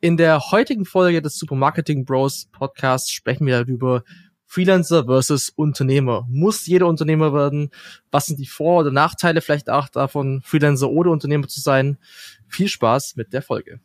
[0.00, 4.04] In der heutigen Folge des Supermarketing Bros Podcasts sprechen wir darüber,
[4.46, 6.24] Freelancer versus Unternehmer.
[6.30, 7.70] Muss jeder Unternehmer werden?
[8.12, 11.98] Was sind die Vor- oder Nachteile vielleicht auch davon, Freelancer oder Unternehmer zu sein?
[12.46, 13.80] Viel Spaß mit der Folge.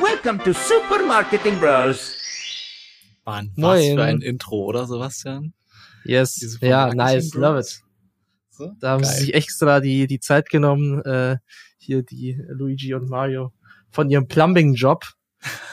[0.00, 2.14] Welcome to Supermarketing Bros.
[3.26, 3.96] Mann, was Moin.
[3.96, 5.52] für ein Intro, oder Sebastian?
[6.04, 6.58] Yes.
[6.62, 7.30] Ja, nice.
[7.30, 7.40] Bros.
[7.42, 7.82] Love it.
[8.48, 8.72] So?
[8.80, 9.12] Da haben Geil.
[9.12, 11.36] sie sich extra die, die Zeit genommen, äh,
[11.76, 13.52] hier die Luigi und Mario
[13.90, 15.04] von ihrem Plumbing-Job,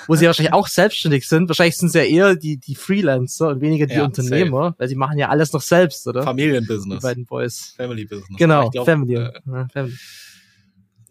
[0.07, 1.47] wo sie wahrscheinlich auch selbstständig sind.
[1.49, 4.95] Wahrscheinlich sind es ja eher die, die Freelancer und weniger die Ja, Unternehmer, weil sie
[4.95, 6.21] machen ja alles noch selbst, oder?
[6.21, 7.01] Die Familienbusiness.
[7.01, 7.73] beiden Boys.
[7.75, 8.37] Family Business.
[8.37, 9.15] Genau, glaub, Family.
[9.15, 9.95] Äh, ja, Family.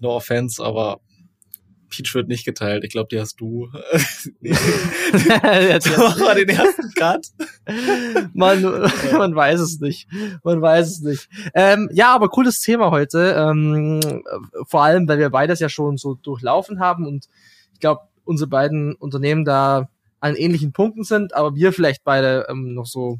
[0.00, 1.00] no offense, aber
[1.90, 2.82] Peach wird nicht geteilt.
[2.84, 3.68] Ich glaube, die hast du.
[4.40, 7.26] Jetzt- Mach mal den ersten Cut.
[8.34, 8.62] man,
[9.12, 10.08] man weiß es nicht.
[10.42, 11.28] Man weiß es nicht.
[11.54, 13.34] Ähm, ja, aber cooles Thema heute.
[13.36, 14.22] Ähm,
[14.66, 17.28] vor allem, weil wir beides ja schon so durchlaufen haben und
[17.72, 19.88] ich glaube, unsere beiden Unternehmen da
[20.20, 23.18] an ähnlichen Punkten sind, aber wir vielleicht beide ähm, noch so.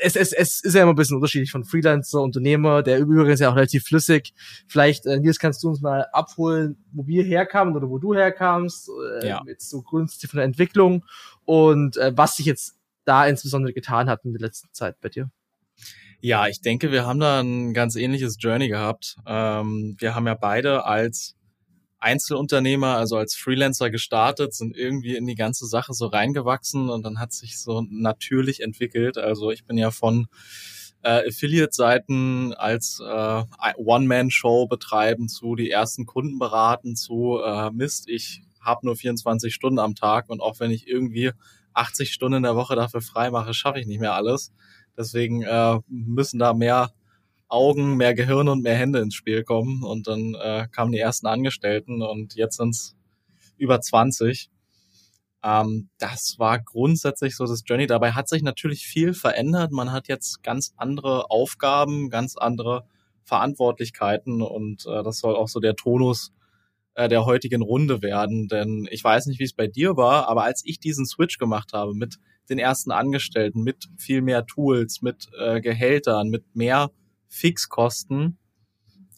[0.00, 3.50] Es, es, es ist ja immer ein bisschen unterschiedlich von Freelancer, Unternehmer, der übrigens ja
[3.50, 4.34] auch relativ flüssig.
[4.66, 8.90] Vielleicht, äh, Nils, kannst du uns mal abholen, wo wir herkamen oder wo du herkamst,
[9.22, 9.42] äh, Ja.
[9.46, 11.04] jetzt so grundsätzlich von der Entwicklung
[11.44, 15.30] und äh, was sich jetzt da insbesondere getan hat in der letzten Zeit bei dir.
[16.20, 19.16] Ja, ich denke, wir haben da ein ganz ähnliches Journey gehabt.
[19.26, 21.36] Ähm, wir haben ja beide als
[22.04, 27.18] Einzelunternehmer, also als Freelancer gestartet, sind irgendwie in die ganze Sache so reingewachsen und dann
[27.18, 29.16] hat sich so natürlich entwickelt.
[29.16, 30.26] Also ich bin ja von
[31.02, 33.42] äh, Affiliate-Seiten als äh,
[33.76, 39.78] One-Man-Show betreiben zu die ersten Kunden beraten zu äh, Mist, ich habe nur 24 Stunden
[39.78, 41.32] am Tag und auch wenn ich irgendwie
[41.72, 44.52] 80 Stunden in der Woche dafür frei mache, schaffe ich nicht mehr alles.
[44.96, 46.92] Deswegen äh, müssen da mehr
[47.48, 49.82] Augen, mehr Gehirn und mehr Hände ins Spiel kommen.
[49.82, 52.96] Und dann äh, kamen die ersten Angestellten und jetzt sind es
[53.56, 54.50] über 20.
[55.42, 57.86] Ähm, das war grundsätzlich so das Journey.
[57.86, 59.72] Dabei hat sich natürlich viel verändert.
[59.72, 62.84] Man hat jetzt ganz andere Aufgaben, ganz andere
[63.24, 66.32] Verantwortlichkeiten und äh, das soll auch so der Tonus
[66.94, 68.48] äh, der heutigen Runde werden.
[68.48, 71.72] Denn ich weiß nicht, wie es bei dir war, aber als ich diesen Switch gemacht
[71.72, 72.18] habe mit
[72.48, 76.90] den ersten Angestellten, mit viel mehr Tools, mit äh, Gehältern, mit mehr
[77.34, 78.38] Fixkosten,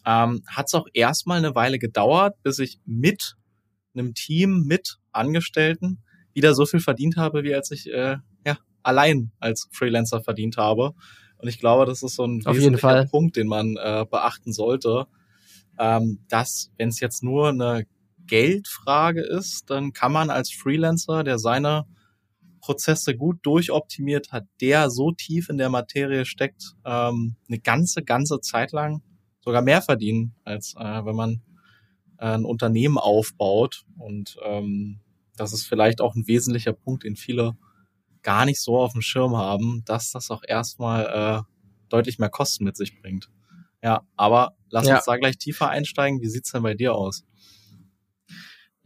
[0.07, 3.37] ähm, hat es auch erstmal eine Weile gedauert, bis ich mit
[3.95, 8.17] einem Team, mit Angestellten wieder so viel verdient habe, wie als ich äh,
[8.47, 10.93] ja, allein als Freelancer verdient habe.
[11.39, 13.05] Und ich glaube, das ist so ein Auf wesentlicher.
[13.07, 15.07] Punkt, den man äh, beachten sollte,
[15.79, 17.87] ähm, dass wenn es jetzt nur eine
[18.27, 21.87] Geldfrage ist, dann kann man als Freelancer, der seine
[22.67, 28.41] Prozesse gut durchoptimiert hat, der so tief in der Materie steckt, ähm, eine ganze, ganze
[28.41, 29.03] Zeit lang
[29.41, 31.43] sogar mehr verdienen, als äh, wenn man
[32.19, 33.85] äh, ein Unternehmen aufbaut.
[33.99, 35.01] Und ähm,
[35.37, 37.57] das ist vielleicht auch ein wesentlicher Punkt, den viele
[38.23, 41.43] gar nicht so auf dem Schirm haben, dass das auch erstmal äh,
[41.89, 43.31] deutlich mehr Kosten mit sich bringt.
[43.83, 44.97] Ja, aber lass Ja.
[44.97, 46.21] uns da gleich tiefer einsteigen.
[46.21, 47.25] Wie sieht's denn bei dir aus?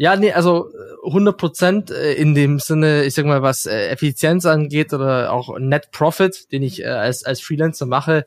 [0.02, 3.88] Ja, nee, also äh, 100 Prozent äh, in dem Sinne, ich sag mal, was äh,
[3.88, 8.24] Effizienz angeht oder auch Net Profit, den ich äh, als, als Freelancer mache,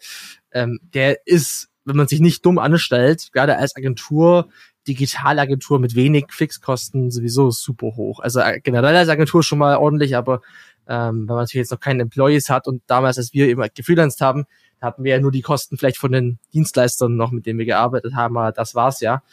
[0.51, 4.49] ähm, der ist, wenn man sich nicht dumm anstellt, gerade als Agentur,
[4.87, 8.19] Digitalagentur mit wenig Fixkosten sowieso super hoch.
[8.19, 10.41] Also äh, generell als Agentur schon mal ordentlich, aber
[10.87, 14.21] ähm, wenn man natürlich jetzt noch keine Employees hat und damals, als wir eben gefreelanced
[14.21, 14.45] haben,
[14.79, 18.13] hatten wir ja nur die Kosten vielleicht von den Dienstleistern noch, mit denen wir gearbeitet
[18.13, 19.23] haben, aber das war's ja.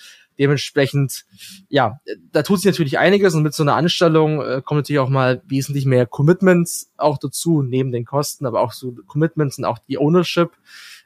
[0.41, 1.27] Dementsprechend,
[1.69, 2.01] ja,
[2.33, 5.43] da tut sich natürlich einiges und mit so einer Anstellung äh, kommen natürlich auch mal
[5.47, 9.99] wesentlich mehr Commitments auch dazu, neben den Kosten, aber auch so Commitments und auch die
[9.99, 10.53] Ownership.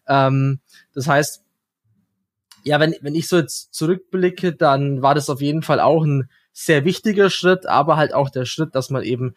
[0.07, 0.61] Ähm,
[0.95, 1.43] das heißt,
[2.63, 6.31] ja, wenn, wenn ich so jetzt zurückblicke, dann war das auf jeden Fall auch ein
[6.53, 9.35] sehr wichtiger Schritt, aber halt auch der Schritt, dass man eben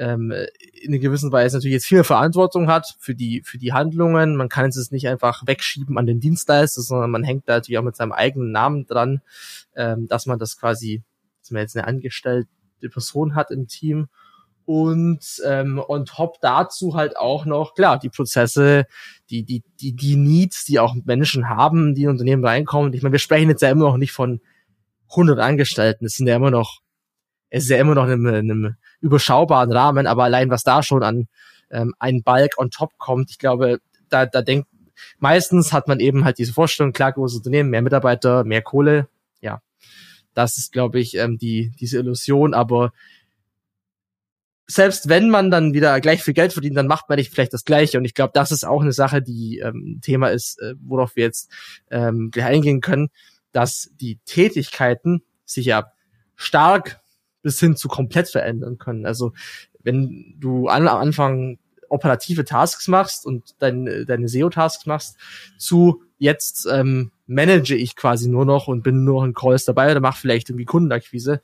[0.00, 0.32] ähm,
[0.80, 4.34] in einer gewissen Weise natürlich jetzt viel Verantwortung hat für die, für die Handlungen.
[4.34, 7.84] Man kann es nicht einfach wegschieben an den Dienstleister, sondern man hängt da natürlich auch
[7.84, 9.20] mit seinem eigenen Namen dran,
[9.76, 11.02] ähm, dass man das quasi,
[11.42, 12.48] dass man jetzt eine angestellte
[12.90, 14.08] Person hat im Team.
[14.64, 18.86] Und ähm, on top dazu halt auch noch, klar, die Prozesse,
[19.28, 22.94] die, die, die, die Needs, die auch Menschen haben, die in Unternehmen reinkommen.
[22.94, 24.40] Ich meine, wir sprechen jetzt ja immer noch nicht von
[25.10, 26.06] 100 Angestellten.
[26.06, 26.80] Es sind ja immer noch,
[27.50, 30.82] es ist ja immer noch in einem, in einem überschaubaren Rahmen, aber allein was da
[30.82, 31.28] schon an
[31.70, 34.68] ähm, ein Balk on top kommt, ich glaube, da, da denkt,
[35.18, 39.08] meistens hat man eben halt diese Vorstellung, klar, großes Unternehmen, mehr Mitarbeiter, mehr Kohle,
[39.40, 39.60] ja.
[40.32, 42.92] Das ist, glaube ich, ähm, die, diese Illusion, aber
[44.70, 47.64] selbst wenn man dann wieder gleich viel Geld verdient, dann macht man nicht vielleicht das
[47.64, 47.98] Gleiche.
[47.98, 51.24] Und ich glaube, das ist auch eine Sache, die ähm, Thema ist, äh, worauf wir
[51.24, 51.50] jetzt
[51.90, 53.08] ähm, gleich eingehen können,
[53.50, 55.90] dass die Tätigkeiten sich ja
[56.36, 57.00] stark
[57.42, 59.06] bis hin zu komplett verändern können.
[59.06, 59.32] Also
[59.82, 61.58] wenn du an, am Anfang
[61.88, 65.16] operative Tasks machst und dein, deine SEO-Tasks machst,
[65.58, 70.00] zu jetzt ähm, manage ich quasi nur noch und bin nur in Calls dabei oder
[70.00, 71.40] mach vielleicht irgendwie Kundenakquise.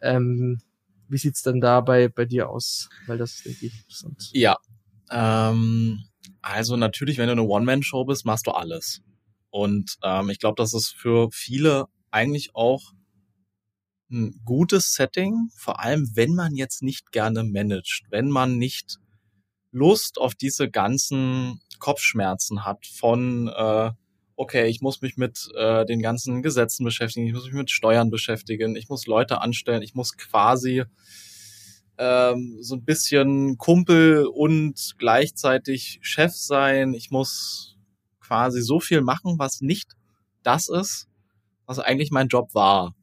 [0.00, 0.60] Ähm,
[1.08, 2.88] wie sieht's denn da bei, bei dir aus?
[3.06, 4.30] Weil das denke ich, interessant.
[4.32, 4.56] Ja.
[5.10, 6.04] Ähm,
[6.40, 9.02] also natürlich, wenn du eine One-Man-Show bist, machst du alles.
[9.50, 12.92] Und ähm, ich glaube, das ist für viele eigentlich auch
[14.10, 18.98] ein gutes Setting, vor allem wenn man jetzt nicht gerne managt, wenn man nicht
[19.72, 23.92] Lust auf diese ganzen Kopfschmerzen hat von, äh,
[24.36, 28.10] okay, ich muss mich mit äh, den ganzen Gesetzen beschäftigen, ich muss mich mit Steuern
[28.10, 30.84] beschäftigen, ich muss Leute anstellen, ich muss quasi
[31.98, 37.76] ähm, so ein bisschen Kumpel und gleichzeitig Chef sein, ich muss
[38.20, 39.92] quasi so viel machen, was nicht
[40.42, 41.08] das ist,
[41.66, 42.94] was eigentlich mein Job war.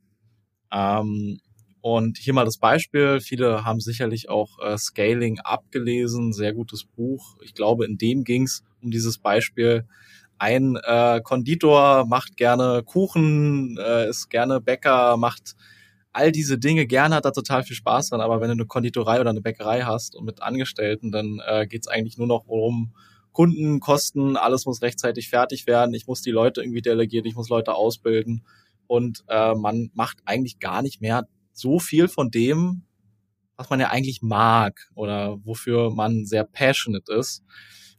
[0.71, 1.39] Ähm,
[1.81, 3.21] und hier mal das Beispiel.
[3.21, 7.37] Viele haben sicherlich auch äh, Scaling abgelesen, sehr gutes Buch.
[7.41, 9.85] Ich glaube, in dem ging's um dieses Beispiel.
[10.37, 15.55] Ein äh, Konditor macht gerne Kuchen, äh, ist gerne Bäcker, macht
[16.13, 18.21] all diese Dinge gerne, hat da total viel Spaß dran.
[18.21, 21.87] Aber wenn du eine Konditorei oder eine Bäckerei hast und mit Angestellten, dann äh, geht's
[21.87, 22.93] eigentlich nur noch um
[23.31, 25.93] Kunden, Kosten, alles muss rechtzeitig fertig werden.
[25.93, 28.43] Ich muss die Leute irgendwie delegieren, ich muss Leute ausbilden.
[28.87, 32.83] Und äh, man macht eigentlich gar nicht mehr so viel von dem,
[33.57, 37.43] was man ja eigentlich mag oder wofür man sehr passionate ist.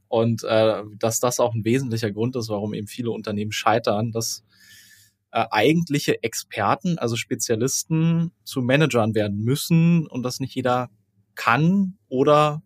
[0.07, 4.45] Und äh, dass das auch ein wesentlicher Grund ist, warum eben viele Unternehmen scheitern, dass
[5.33, 10.89] äh, eigentliche Experten, also Spezialisten zu Managern werden müssen und das nicht jeder
[11.35, 12.63] kann oder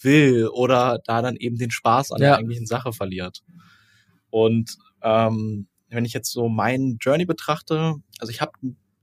[0.00, 2.28] will oder da dann eben den Spaß an ja.
[2.28, 3.42] der eigentlichen Sache verliert.
[4.30, 8.52] Und ähm, wenn ich jetzt so meinen Journey betrachte, also ich habe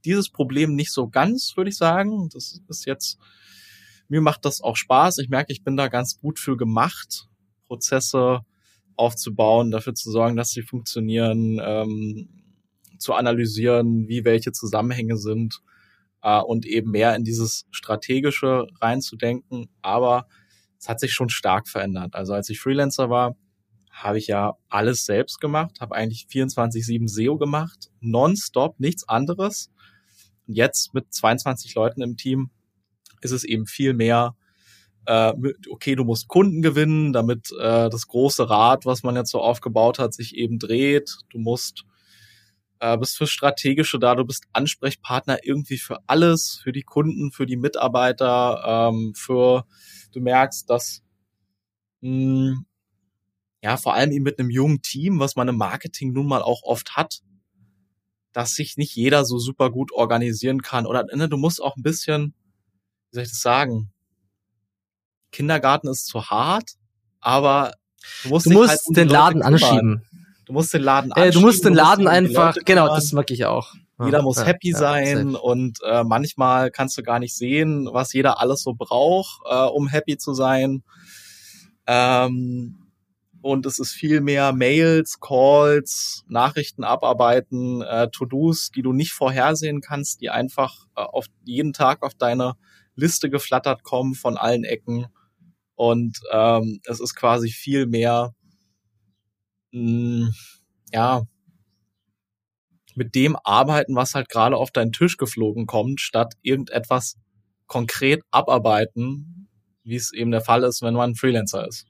[0.06, 2.30] dieses Problem nicht so ganz, würde ich sagen.
[2.32, 3.18] Das ist jetzt,
[4.08, 5.18] mir macht das auch Spaß.
[5.18, 7.28] Ich merke, ich bin da ganz gut für gemacht,
[7.66, 8.42] Prozesse
[8.96, 12.30] aufzubauen, dafür zu sorgen, dass sie funktionieren, ähm,
[12.98, 15.62] zu analysieren, wie welche Zusammenhänge sind
[16.22, 19.70] äh, und eben mehr in dieses Strategische reinzudenken.
[19.82, 20.28] Aber
[20.80, 22.16] es hat sich schon stark verändert.
[22.16, 23.36] Also als ich Freelancer war,
[23.96, 29.72] habe ich ja alles selbst gemacht, habe eigentlich 24-7 SEO gemacht, nonstop, nichts anderes.
[30.46, 32.50] Jetzt mit 22 Leuten im Team
[33.22, 34.36] ist es eben viel mehr,
[35.06, 35.34] äh,
[35.70, 39.98] okay, du musst Kunden gewinnen, damit äh, das große Rad, was man jetzt so aufgebaut
[39.98, 41.18] hat, sich eben dreht.
[41.30, 41.86] Du musst
[42.80, 47.46] äh, bist für strategische da, du bist Ansprechpartner irgendwie für alles, für die Kunden, für
[47.46, 49.66] die Mitarbeiter, ähm, für
[50.12, 51.02] du merkst, dass
[52.02, 52.66] mh, hm,
[53.62, 56.64] ja vor allem eben mit einem jungen Team, was man im Marketing nun mal auch
[56.64, 57.22] oft hat,
[58.32, 60.86] dass sich nicht jeder so super gut organisieren kann.
[60.86, 62.34] Oder ne, du musst auch ein bisschen,
[63.10, 63.92] wie soll ich das sagen?
[65.32, 66.72] Kindergarten ist zu hart,
[67.20, 67.74] aber
[68.24, 69.54] du musst, du musst halt um den Laden kümmern.
[69.54, 70.06] anschieben.
[70.46, 71.30] Du musst den Laden anschieben.
[71.30, 73.74] Äh, du musst den Laden einfach, genau, das mag ich auch.
[74.04, 78.12] Jeder muss ja, happy ja, sein und äh, manchmal kannst du gar nicht sehen, was
[78.12, 80.84] jeder alles so braucht, äh, um happy zu sein.
[81.88, 82.85] Ähm,
[83.46, 89.82] und es ist viel mehr Mails, Calls, Nachrichten abarbeiten, äh, To-Dos, die du nicht vorhersehen
[89.82, 92.56] kannst, die einfach äh, auf jeden Tag auf deine
[92.96, 95.06] Liste geflattert kommen von allen Ecken.
[95.76, 98.34] Und ähm, es ist quasi viel mehr,
[99.74, 100.34] mh, hm,
[100.92, 101.22] ja,
[102.96, 107.20] mit dem arbeiten, was halt gerade auf deinen Tisch geflogen kommt, statt irgendetwas
[107.68, 109.50] konkret abarbeiten,
[109.84, 111.86] wie es eben der Fall ist, wenn man Freelancer ist.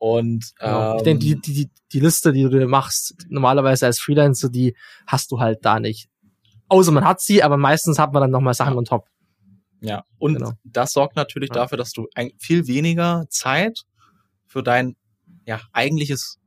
[0.00, 0.92] Und genau.
[0.92, 4.74] ähm, ich denke, die, die, die Liste, die du dir machst, normalerweise als Freelancer, die
[5.06, 6.08] hast du halt da nicht.
[6.68, 9.08] Außer man hat sie, aber meistens hat man dann nochmal Sachen on top.
[9.82, 10.52] Ja, und genau.
[10.64, 11.54] das sorgt natürlich ja.
[11.54, 13.82] dafür, dass du ein, viel weniger Zeit
[14.46, 14.96] für dein
[15.44, 16.40] ja, eigentliches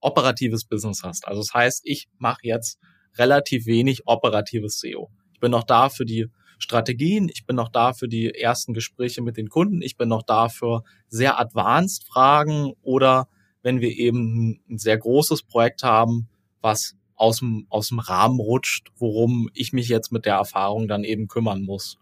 [0.00, 1.26] operatives Business hast.
[1.26, 2.78] Also das heißt, ich mache jetzt
[3.18, 5.10] relativ wenig operatives SEO.
[5.32, 6.28] Ich bin noch da für die
[6.60, 7.28] Strategien.
[7.32, 9.82] Ich bin noch da für die ersten Gespräche mit den Kunden.
[9.82, 13.28] Ich bin noch da für sehr advanced Fragen oder
[13.62, 16.28] wenn wir eben ein sehr großes Projekt haben,
[16.60, 21.04] was aus dem, aus dem Rahmen rutscht, worum ich mich jetzt mit der Erfahrung dann
[21.04, 21.98] eben kümmern muss.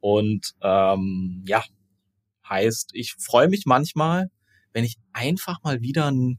[0.00, 1.62] Und ähm, ja,
[2.48, 4.30] heißt, ich freue mich manchmal,
[4.72, 6.38] wenn ich einfach mal wieder einen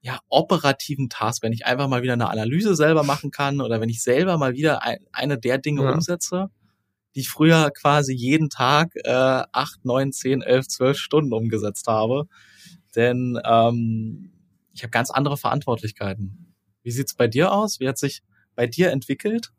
[0.00, 3.88] ja, operativen Task, wenn ich einfach mal wieder eine Analyse selber machen kann oder wenn
[3.88, 5.92] ich selber mal wieder ein, eine der Dinge ja.
[5.92, 6.50] umsetze,
[7.14, 12.26] die ich früher quasi jeden Tag äh, acht, neun, zehn, elf, zwölf Stunden umgesetzt habe.
[12.94, 14.32] Denn ähm,
[14.72, 16.54] ich habe ganz andere Verantwortlichkeiten.
[16.82, 17.80] Wie sieht's bei dir aus?
[17.80, 18.22] Wie hat sich
[18.54, 19.52] bei dir entwickelt?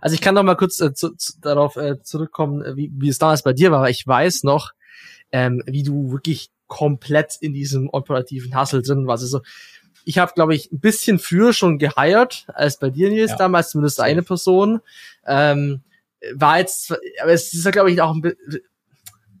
[0.00, 3.08] Also ich kann noch mal kurz äh, zu, zu, darauf äh, zurückkommen, äh, wie, wie
[3.08, 4.72] es damals bei dir war, ich weiß noch,
[5.32, 9.22] ähm, wie du wirklich komplett in diesem operativen Hustle drin warst.
[9.22, 9.40] Also
[10.04, 13.36] ich habe, glaube ich, ein bisschen früher schon geheiert als bei dir, Nils, ja.
[13.36, 14.80] damals, zumindest eine Person.
[15.26, 15.82] Ähm,
[16.34, 16.92] war jetzt,
[17.22, 18.60] aber es ist ja, glaube ich, auch ein bisschen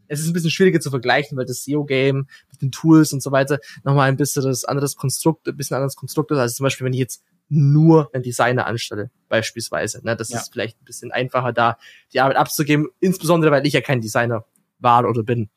[0.08, 3.32] es ist ein bisschen schwieriger zu vergleichen, weil das SEO-Game mit den Tools und so
[3.32, 6.84] weiter nochmal ein bisschen das anderes Konstrukt, ein bisschen anderes Konstrukt ist, als zum Beispiel,
[6.84, 10.04] wenn ich jetzt nur einen Designer anstelle, beispielsweise.
[10.04, 10.16] Ne?
[10.16, 10.38] Das ja.
[10.38, 11.78] ist vielleicht ein bisschen einfacher, da
[12.12, 14.44] die Arbeit abzugeben, insbesondere weil ich ja kein Designer
[14.78, 15.48] war oder bin.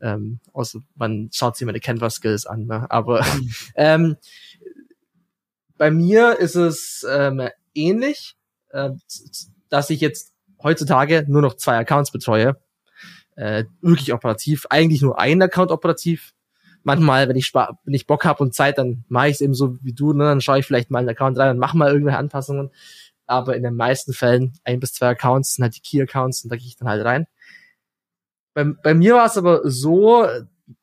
[0.00, 2.66] Ähm, außer man schaut sich meine Canvas-Skills an.
[2.66, 2.90] Ne?
[2.90, 3.50] Aber mhm.
[3.76, 4.16] ähm,
[5.76, 8.36] bei mir ist es ähm, ähnlich,
[8.70, 8.90] äh,
[9.68, 12.56] dass ich jetzt heutzutage nur noch zwei Accounts betreue
[13.38, 14.66] äh, wirklich operativ.
[14.68, 16.34] Eigentlich nur ein Account operativ.
[16.82, 19.76] Manchmal, wenn ich, wenn ich Bock habe und Zeit, dann mache ich es eben so
[19.82, 20.12] wie du.
[20.12, 20.24] Ne?
[20.24, 22.70] Dann schaue ich vielleicht mal einen Account rein und mache mal irgendwelche Anpassungen.
[23.26, 26.56] Aber in den meisten Fällen ein bis zwei Accounts sind halt die Key-Accounts und da
[26.56, 27.26] gehe ich dann halt rein.
[28.54, 30.26] Bei, bei mir war es aber so,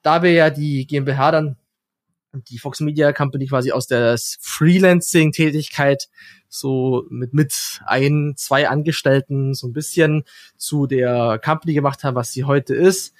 [0.02, 1.58] da wir ja die GmbH dann
[2.50, 6.10] die Fox Media Company quasi aus der Freelancing-Tätigkeit
[6.50, 10.24] so mit, mit ein, zwei Angestellten so ein bisschen
[10.58, 13.14] zu der Company gemacht haben, was sie heute ist,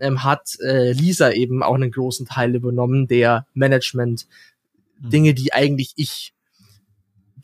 [0.00, 4.26] ähm, hat äh, Lisa eben auch einen großen Teil übernommen, der Management,
[5.00, 5.10] mhm.
[5.10, 6.34] Dinge, die eigentlich ich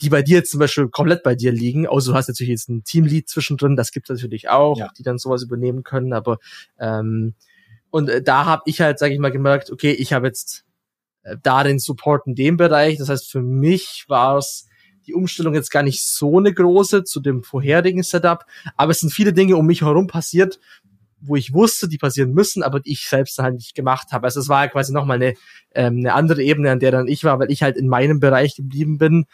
[0.01, 2.69] die bei dir jetzt zum Beispiel komplett bei dir liegen, außer du hast natürlich jetzt
[2.69, 4.89] ein Teamlead zwischendrin, das gibt es natürlich auch, ja.
[4.97, 6.37] die dann sowas übernehmen können, aber
[6.79, 7.33] ähm,
[7.89, 10.63] und äh, da habe ich halt, sage ich mal, gemerkt, okay, ich habe jetzt
[11.23, 12.97] äh, da den Support in dem Bereich.
[12.97, 14.67] Das heißt, für mich war es
[15.07, 18.45] die Umstellung jetzt gar nicht so eine große zu dem vorherigen Setup,
[18.77, 20.59] aber es sind viele Dinge um mich herum passiert,
[21.19, 24.25] wo ich wusste, die passieren müssen, aber die ich selbst halt nicht gemacht habe.
[24.25, 25.33] Also es war quasi nochmal eine,
[25.73, 28.55] ähm, eine andere Ebene, an der dann ich war, weil ich halt in meinem Bereich
[28.55, 29.25] geblieben bin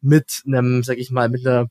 [0.00, 1.68] mit einem, sag ich mal, mit einer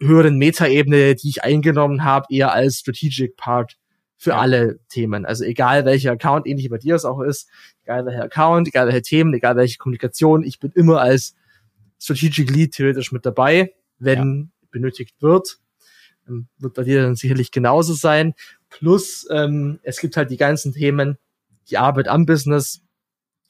[0.00, 3.76] höheren Metaebene, die ich eingenommen habe, eher als Strategic Part
[4.16, 4.38] für ja.
[4.38, 5.26] alle Themen.
[5.26, 7.48] Also egal welcher Account, ähnlich wie bei dir es auch ist,
[7.82, 11.34] egal welcher Account, egal welche Themen, egal welche Kommunikation, ich bin immer als
[11.98, 14.68] Strategic Lead theoretisch mit dabei, wenn ja.
[14.70, 15.58] benötigt wird.
[16.28, 18.34] Ähm, wird bei dir dann sicherlich genauso sein.
[18.68, 21.18] Plus, ähm, es gibt halt die ganzen Themen,
[21.70, 22.82] die Arbeit am Business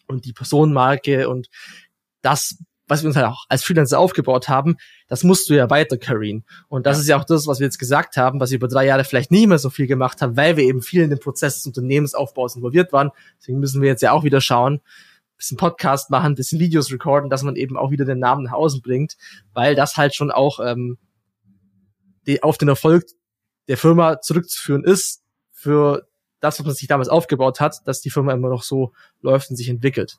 [0.06, 1.48] und die Personenmarke und
[2.22, 2.58] das
[2.88, 4.76] was wir uns halt auch als Freelancer aufgebaut haben,
[5.08, 6.44] das musst du ja weiter carryen.
[6.68, 7.00] Und das ja.
[7.00, 9.30] ist ja auch das, was wir jetzt gesagt haben, was wir über drei Jahre vielleicht
[9.30, 12.56] nicht mehr so viel gemacht haben, weil wir eben viel in den Prozess des Unternehmensaufbaus
[12.56, 13.10] involviert waren.
[13.38, 14.80] Deswegen müssen wir jetzt ja auch wieder schauen,
[15.36, 18.80] bisschen Podcast machen, bisschen Videos recorden, dass man eben auch wieder den Namen nach außen
[18.80, 19.16] bringt,
[19.52, 20.98] weil das halt schon auch ähm,
[22.26, 23.04] die, auf den Erfolg
[23.68, 26.08] der Firma zurückzuführen ist für
[26.40, 29.56] das, was man sich damals aufgebaut hat, dass die Firma immer noch so läuft und
[29.56, 30.18] sich entwickelt.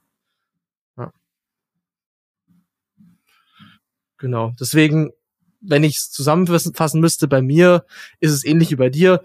[4.18, 4.54] Genau.
[4.60, 5.12] Deswegen,
[5.62, 7.86] wenn ich es zusammenfassen müsste, bei mir
[8.20, 9.24] ist es ähnlich wie bei dir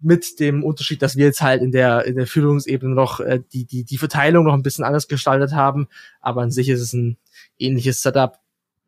[0.00, 3.66] mit dem Unterschied, dass wir jetzt halt in der in der Führungsebene noch äh, die
[3.66, 5.88] die die Verteilung noch ein bisschen anders gestaltet haben,
[6.20, 7.18] aber an sich ist es ein
[7.58, 8.38] ähnliches Setup,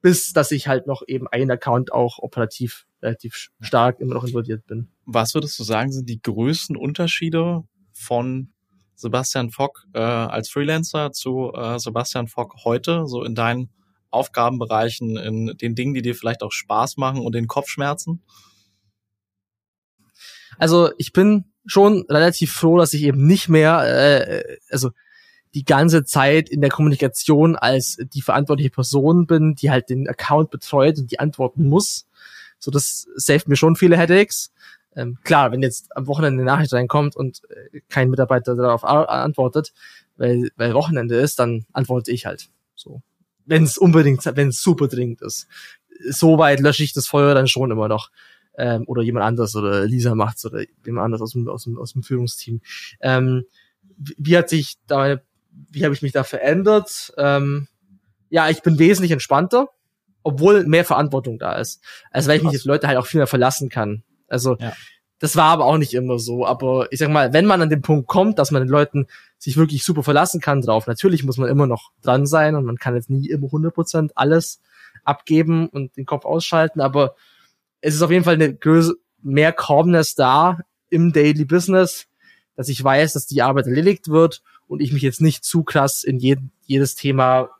[0.00, 4.66] bis dass ich halt noch eben ein Account auch operativ relativ stark immer noch involviert
[4.66, 4.88] bin.
[5.04, 8.48] Was würdest du sagen, sind die größten Unterschiede von
[8.94, 13.68] Sebastian Fock äh, als Freelancer zu äh, Sebastian Fock heute, so in deinen
[14.12, 18.22] Aufgabenbereichen, in den Dingen, die dir vielleicht auch Spaß machen und den Kopfschmerzen?
[20.58, 24.90] Also ich bin schon relativ froh, dass ich eben nicht mehr, äh, also
[25.54, 30.50] die ganze Zeit in der Kommunikation als die verantwortliche Person bin, die halt den Account
[30.50, 32.06] betreut und die antworten muss.
[32.58, 34.50] So, das saved mir schon viele Headaches.
[34.94, 39.72] Ähm, klar, wenn jetzt am Wochenende eine Nachricht reinkommt und äh, kein Mitarbeiter darauf antwortet,
[40.16, 42.48] weil, weil Wochenende ist, dann antworte ich halt.
[42.74, 43.02] So
[43.46, 45.46] wenn es unbedingt, wenn es super dringend ist.
[46.10, 48.10] So weit lösche ich das Feuer dann schon immer noch.
[48.56, 51.94] Ähm, oder jemand anders oder Lisa macht's oder jemand anders aus dem, aus dem, aus
[51.94, 52.60] dem Führungsteam.
[53.00, 53.44] Ähm,
[53.96, 55.20] wie, wie hat sich da,
[55.70, 57.14] wie habe ich mich da verändert?
[57.16, 57.68] Ähm,
[58.28, 59.68] ja, ich bin wesentlich entspannter,
[60.22, 61.82] obwohl mehr Verantwortung da ist.
[62.10, 64.02] Also weil ich mich auf Leute halt auch viel mehr verlassen kann.
[64.28, 64.72] Also ja.
[65.22, 66.44] Das war aber auch nicht immer so.
[66.44, 69.06] Aber ich sag mal, wenn man an den Punkt kommt, dass man den Leuten
[69.38, 72.76] sich wirklich super verlassen kann drauf, natürlich muss man immer noch dran sein und man
[72.76, 74.60] kann jetzt nie immer 100% alles
[75.04, 77.14] abgeben und den Kopf ausschalten, aber
[77.80, 80.58] es ist auf jeden Fall eine größere, mehr Calmness da
[80.90, 82.08] im Daily Business,
[82.56, 86.02] dass ich weiß, dass die Arbeit erledigt wird und ich mich jetzt nicht zu krass
[86.02, 87.50] in jed jedes Thema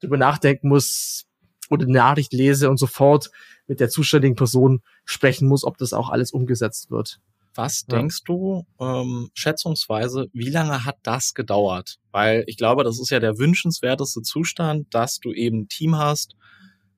[0.00, 1.26] drüber nachdenken muss
[1.70, 3.30] oder eine Nachricht lese und sofort
[3.66, 7.20] mit der zuständigen Person sprechen muss, ob das auch alles umgesetzt wird.
[7.54, 7.96] Was ja.
[7.96, 11.98] denkst du, ähm, schätzungsweise, wie lange hat das gedauert?
[12.10, 16.34] Weil ich glaube, das ist ja der wünschenswerteste Zustand, dass du eben ein Team hast,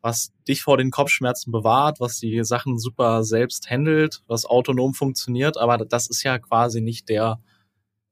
[0.00, 5.58] was dich vor den Kopfschmerzen bewahrt, was die Sachen super selbst handelt, was autonom funktioniert,
[5.58, 7.40] aber das ist ja quasi nicht der,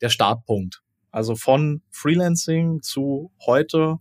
[0.00, 0.82] der Startpunkt.
[1.10, 3.98] Also von Freelancing zu heute,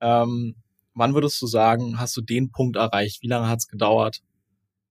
[0.00, 0.56] ähm,
[0.94, 3.22] wann würdest du sagen, hast du den Punkt erreicht?
[3.22, 4.20] Wie lange hat es gedauert,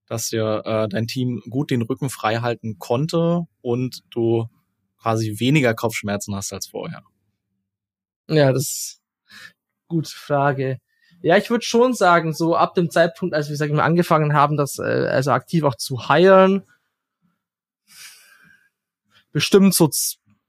[0.07, 4.47] dass dir äh, dein Team gut den Rücken frei halten konnte und du
[5.01, 7.03] quasi weniger Kopfschmerzen hast als vorher?
[8.27, 9.01] Ja, das ist
[9.87, 10.79] gute Frage.
[11.21, 14.33] Ja, ich würde schon sagen, so ab dem Zeitpunkt, als wir, sag ich mal, angefangen
[14.33, 16.63] haben, das äh, also aktiv auch zu hiren,
[19.31, 19.89] bestimmt so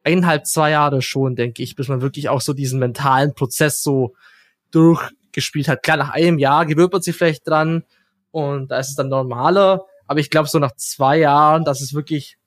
[0.02, 4.14] eineinhalb, zwei Jahre schon, denke ich, bis man wirklich auch so diesen mentalen Prozess so
[5.34, 5.82] durchgespielt hat.
[5.82, 7.84] Klar, nach einem Jahr gewöhnt man sich vielleicht dran
[8.30, 11.94] und da ist es dann normaler, aber ich glaube so nach zwei Jahren, das ist
[11.94, 12.38] wirklich,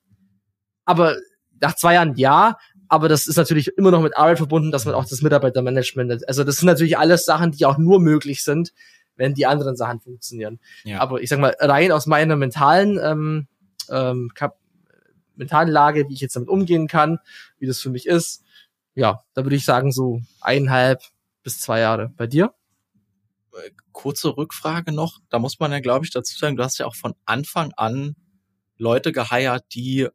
[0.85, 1.17] aber
[1.59, 4.95] nach zwei Jahren ja, aber das ist natürlich immer noch mit Arbeit verbunden, dass man
[4.95, 8.71] auch das Mitarbeitermanagement, also das sind natürlich alles Sachen, die auch nur möglich sind,
[9.15, 10.59] wenn die anderen Sachen funktionieren.
[10.83, 10.99] Ja.
[10.99, 13.47] Aber ich sag mal, rein aus meiner mentalen, ähm,
[13.89, 14.31] ähm,
[15.35, 17.19] mentalen Lage, wie ich jetzt damit umgehen kann,
[17.59, 18.43] wie das für mich ist,
[18.93, 21.01] ja, da würde ich sagen so eineinhalb
[21.43, 22.11] bis zwei Jahre.
[22.17, 22.53] Bei dir?
[23.91, 26.95] Kurze Rückfrage noch, da muss man ja, glaube ich, dazu sagen, du hast ja auch
[26.95, 28.15] von Anfang an
[28.77, 30.07] Leute geheiert, die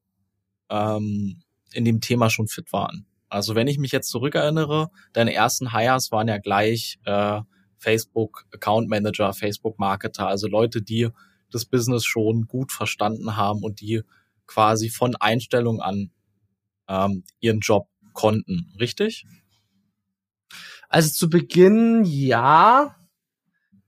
[0.70, 3.06] ähm, in dem Thema schon fit waren.
[3.28, 7.40] Also wenn ich mich jetzt zurückerinnere, deine ersten Hires waren ja gleich äh,
[7.78, 11.08] Facebook Account Manager, Facebook Marketer, also Leute, die
[11.50, 14.02] das Business schon gut verstanden haben und die
[14.46, 16.10] quasi von Einstellung an
[16.88, 19.24] ähm, ihren Job konnten, richtig?
[20.88, 22.96] Also zu Beginn ja,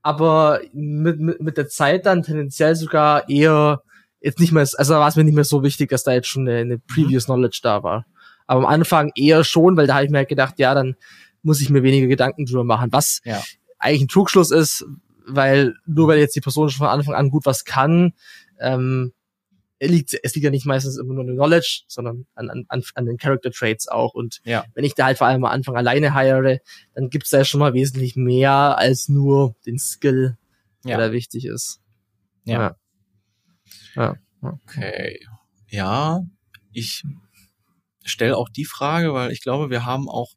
[0.05, 3.81] aber mit, mit, mit der Zeit dann tendenziell sogar eher
[4.21, 6.47] jetzt nicht mehr, also war es mir nicht mehr so wichtig, dass da jetzt schon
[6.47, 8.05] eine, eine Previous Knowledge da war.
[8.45, 10.95] Aber am Anfang eher schon, weil da habe ich mir halt gedacht, ja, dann
[11.41, 13.41] muss ich mir weniger Gedanken drüber machen, was ja.
[13.79, 14.85] eigentlich ein Trugschluss ist,
[15.25, 18.13] weil nur weil jetzt die Person schon von Anfang an gut was kann,
[18.59, 19.11] ähm,
[19.79, 23.17] liegt, es liegt ja nicht meistens immer nur an Knowledge, sondern an, an, an den
[23.17, 24.13] Character Traits auch.
[24.13, 24.65] Und ja.
[24.73, 26.61] wenn ich da halt vor allem am Anfang alleine hire,
[26.93, 30.37] dann gibt's da ja schon mal wesentlich mehr als nur den Skill,
[30.85, 31.81] der da wichtig ist.
[32.45, 32.59] Ja.
[32.59, 32.75] ja.
[33.95, 34.15] Ja.
[34.41, 35.19] Okay.
[35.67, 36.21] Ja,
[36.71, 37.03] ich
[38.03, 40.33] stelle auch die Frage, weil ich glaube, wir haben auch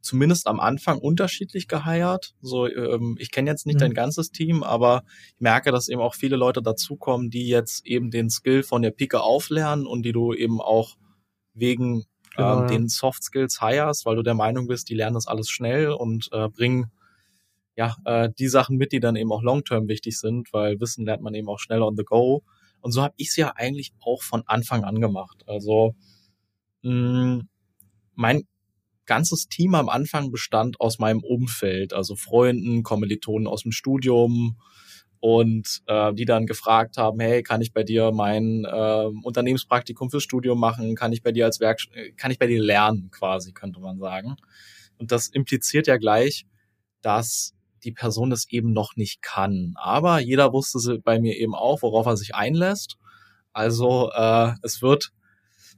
[0.00, 2.34] zumindest am Anfang unterschiedlich geheiert.
[2.40, 3.80] So, ähm, ich kenne jetzt nicht mhm.
[3.80, 5.02] dein ganzes Team, aber
[5.34, 8.90] ich merke, dass eben auch viele Leute dazukommen, die jetzt eben den Skill von der
[8.90, 10.96] Pike auflernen und die du eben auch
[11.54, 15.26] wegen genau, ähm, den Soft Skills hirest, weil du der Meinung bist, die lernen das
[15.26, 16.90] alles schnell und äh, bringen
[17.76, 21.22] ja, äh, die Sachen mit, die dann eben auch long-term wichtig sind, weil Wissen lernt
[21.22, 22.42] man eben auch schnell on the go.
[22.80, 25.44] Und so habe ich es ja eigentlich auch von Anfang an gemacht.
[25.46, 25.94] Also
[26.82, 27.48] mh, mm,
[28.14, 28.42] mein
[29.10, 34.56] ganzes Team am Anfang bestand aus meinem Umfeld, also Freunden, Kommilitonen aus dem Studium
[35.18, 40.22] und äh, die dann gefragt haben, hey, kann ich bei dir mein äh, Unternehmenspraktikum fürs
[40.22, 40.94] Studium machen?
[40.94, 41.80] Kann ich bei dir als Werk,
[42.16, 44.36] kann ich bei dir lernen, quasi, könnte man sagen.
[44.96, 46.46] Und das impliziert ja gleich,
[47.02, 49.72] dass die Person das eben noch nicht kann.
[49.74, 52.96] Aber jeder wusste bei mir eben auch, worauf er sich einlässt.
[53.52, 55.10] Also äh, es wird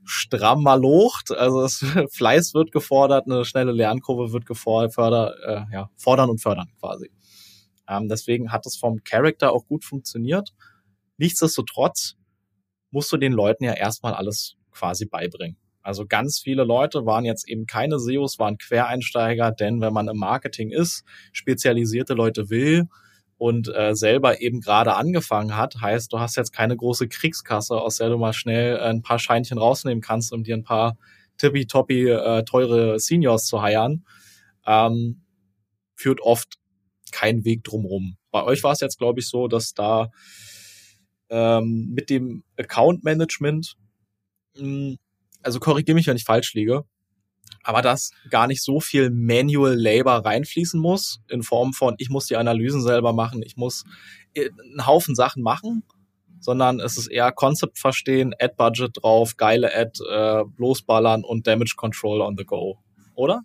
[0.04, 6.30] stramm malocht, also es, Fleiß wird gefordert, eine schnelle Lernkurve wird gefordert, äh, ja, fordern
[6.30, 7.10] und fördern quasi.
[7.88, 10.52] Ähm, deswegen hat es vom Charakter auch gut funktioniert.
[11.18, 12.16] Nichtsdestotrotz
[12.90, 15.56] musst du den Leuten ja erstmal alles quasi beibringen.
[15.82, 20.16] Also ganz viele Leute waren jetzt eben keine SEOs, waren Quereinsteiger, denn wenn man im
[20.16, 22.88] Marketing ist, spezialisierte Leute will
[23.42, 27.96] und äh, selber eben gerade angefangen hat, heißt, du hast jetzt keine große Kriegskasse, aus
[27.96, 30.96] der du mal schnell ein paar Scheinchen rausnehmen kannst, um dir ein paar
[31.38, 34.04] tippitoppi äh, teure Seniors zu heiern,
[34.64, 35.22] ähm,
[35.96, 36.60] führt oft
[37.10, 38.16] kein Weg drumrum.
[38.30, 40.12] Bei euch war es jetzt, glaube ich, so, dass da
[41.28, 43.74] ähm, mit dem Account Management
[44.56, 44.98] mh, hm,
[45.42, 46.84] also korrigiere mich, wenn ich falsch liege,
[47.62, 52.26] aber dass gar nicht so viel Manual Labor reinfließen muss, in Form von, ich muss
[52.26, 53.84] die Analysen selber machen, ich muss
[54.34, 55.84] äh, einen Haufen Sachen machen,
[56.40, 62.20] sondern es ist eher Concept verstehen, Ad-Budget drauf, geile Ad, äh, losballern und Damage Control
[62.20, 62.78] on the go,
[63.14, 63.42] oder?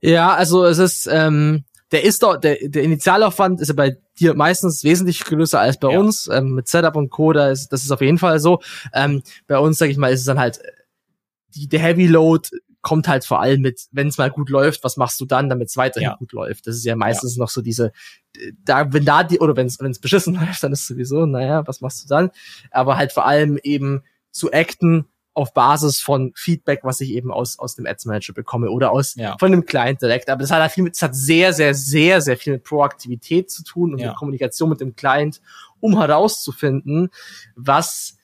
[0.00, 4.34] Ja, also es ist, ähm, der ist doch, der, der Initialaufwand ist ja bei dir
[4.34, 5.98] meistens wesentlich größer als bei ja.
[5.98, 6.28] uns.
[6.28, 7.32] Ähm, mit Setup und Co.
[7.32, 8.60] Da ist, das ist auf jeden Fall so.
[8.92, 10.60] Ähm, bei uns, sag ich mal, ist es dann halt
[11.54, 12.48] die, der Heavy Load
[12.86, 15.70] kommt halt vor allem mit, wenn es mal gut läuft, was machst du dann, damit
[15.70, 16.14] es weiterhin ja.
[16.14, 16.68] gut läuft?
[16.68, 17.40] Das ist ja meistens ja.
[17.40, 17.90] noch so diese,
[18.64, 22.04] da, wenn da die, oder wenn es beschissen läuft, dann ist sowieso, naja, was machst
[22.04, 22.30] du dann?
[22.70, 27.58] Aber halt vor allem eben zu acten auf Basis von Feedback, was ich eben aus,
[27.58, 29.36] aus dem Ads Manager bekomme oder aus, Ja.
[29.36, 30.30] von dem Client direkt.
[30.30, 33.50] Aber das hat halt viel mit, das hat sehr, sehr, sehr, sehr viel mit Proaktivität
[33.50, 35.40] zu tun und mit Kommunikation mit dem Client,
[35.80, 37.08] um herauszufinden,
[37.56, 38.16] was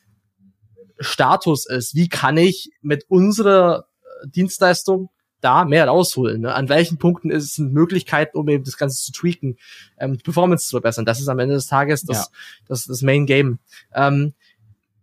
[1.01, 1.97] Status ist.
[1.97, 3.89] Wie kann ich mit unserer
[4.27, 6.43] Dienstleistung da mehr rausholen?
[6.43, 6.55] Ne?
[6.55, 9.57] An welchen Punkten ist es Möglichkeiten, um eben das Ganze zu tweaken,
[9.99, 11.05] ähm, die Performance zu verbessern?
[11.05, 12.27] Das ist am Ende des Tages das, Ja.
[12.69, 13.59] das, das Main Game.
[13.95, 14.35] Ähm,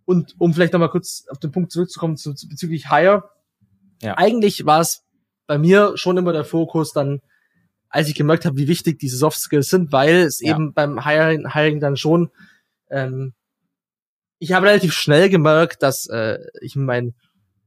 [0.05, 3.29] und um vielleicht nochmal kurz auf den Punkt zurückzukommen zu, zu, bezüglich Hire.
[4.01, 4.17] Ja.
[4.17, 5.03] Eigentlich war es
[5.45, 7.21] bei mir schon immer der Fokus dann,
[7.89, 10.55] als ich gemerkt habe, wie wichtig diese Soft Skills sind, weil es Ja.
[10.55, 12.31] eben beim Hiring, Hiring dann schon
[12.89, 13.33] ähm,
[14.39, 17.13] ich habe relativ schnell gemerkt, dass äh, ich meinen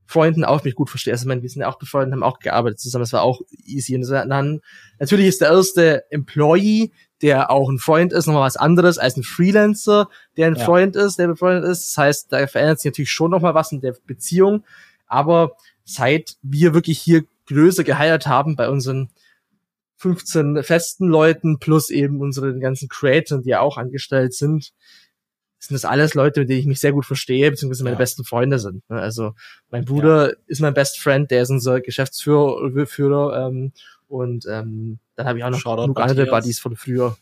[0.06, 1.12] Freunden auch mich gut verstehe.
[1.14, 3.02] Also, ich meine, wir sind ja auch befreundet, haben auch gearbeitet zusammen.
[3.02, 3.94] Das war auch easy.
[3.94, 4.60] Und dann,
[4.98, 9.22] natürlich ist der erste Employee, der auch ein Freund ist, nochmal was anderes als ein
[9.22, 10.64] Freelancer, der ein Ja.
[10.64, 11.90] Freund ist, der befreundet ist.
[11.90, 14.64] Das heißt, da verändert sich natürlich schon nochmal was in der Beziehung.
[15.06, 15.52] Aber
[15.84, 19.10] seit wir wirklich hier größer geheiert haben bei unseren
[19.96, 24.72] 15 festen Leuten plus eben unseren ganzen Creators, die ja auch angestellt sind,
[25.66, 27.98] sind das alles Leute, mit denen ich mich sehr gut verstehe, beziehungsweise meine Ja.
[27.98, 28.82] besten Freunde sind.
[28.90, 29.00] ne?
[29.00, 29.34] Also
[29.70, 33.72] mein Bruder ist mein Best Friend, der ist unser Geschäftsführer Führer, ähm,
[34.08, 36.26] und ähm, dann habe ich auch noch Shoutout genug andere.
[36.26, 37.16] Buddies von früher.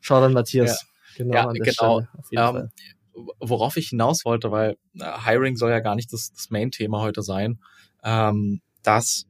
[0.00, 0.86] Schau dann Matthias.
[1.16, 2.00] Genau, Ja, genau.
[2.02, 2.70] Stelle, jeden Ähm,
[3.40, 7.58] worauf ich hinaus wollte, weil Hiring soll ja gar nicht das, das Main-Thema heute sein,
[8.04, 9.26] ähm, dass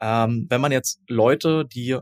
[0.00, 1.98] ähm, wenn man jetzt Leute, die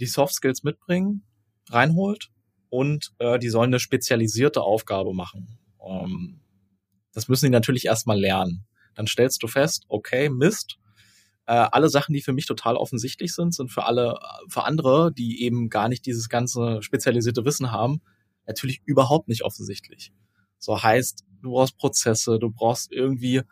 [0.00, 1.22] die Soft Skills mitbringen,
[1.68, 2.30] reinholt
[2.70, 5.58] und äh, die sollen eine spezialisierte Aufgabe machen.
[5.84, 6.40] Ähm,
[7.12, 8.64] das müssen die natürlich erstmal lernen.
[8.94, 10.78] Dann stellst du fest, okay, Mist,
[11.46, 15.42] äh, alle Sachen, die für mich total offensichtlich sind, sind für alle, für andere, die
[15.42, 18.00] eben gar nicht dieses ganze spezialisierte Wissen haben,
[18.46, 20.12] natürlich überhaupt nicht offensichtlich.
[20.58, 23.42] So heißt, du brauchst Prozesse, du brauchst irgendwie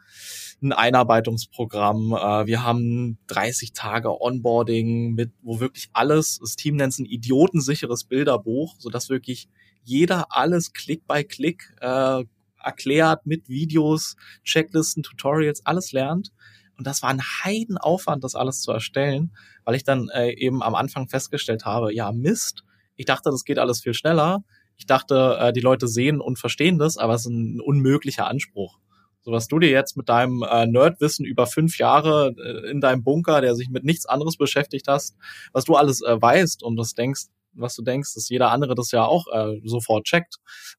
[0.62, 2.12] ein Einarbeitungsprogramm.
[2.12, 7.06] Äh, wir haben 30 Tage Onboarding mit, wo wirklich alles, das Team nennt es ein
[7.06, 9.48] idiotensicheres Bilderbuch, sodass wirklich
[9.82, 12.24] jeder alles Klick by Klick äh,
[12.62, 16.32] erklärt mit Videos, Checklisten, Tutorials, alles lernt.
[16.76, 19.32] Und das war ein Heidenaufwand, das alles zu erstellen,
[19.64, 22.64] weil ich dann äh, eben am Anfang festgestellt habe, ja Mist,
[22.98, 24.42] ich dachte, das geht alles viel schneller.
[24.78, 28.78] Ich dachte, äh, die Leute sehen und verstehen das, aber es ist ein unmöglicher Anspruch.
[29.20, 33.02] So was du dir jetzt mit deinem äh, Nerdwissen über fünf Jahre äh, in deinem
[33.04, 35.16] Bunker, der sich mit nichts anderes beschäftigt hast,
[35.52, 38.90] was du alles äh, weißt und das denkst, was du denkst, dass jeder andere das
[38.92, 40.36] ja auch äh, sofort checkt,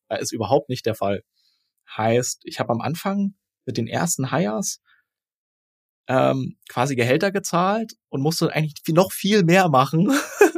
[0.07, 1.23] äh, ist überhaupt nicht der Fall.
[1.95, 3.35] Heißt, ich habe am Anfang
[3.65, 4.81] mit den ersten Hires
[6.07, 10.11] ähm, quasi Gehälter gezahlt und musste eigentlich noch viel mehr machen,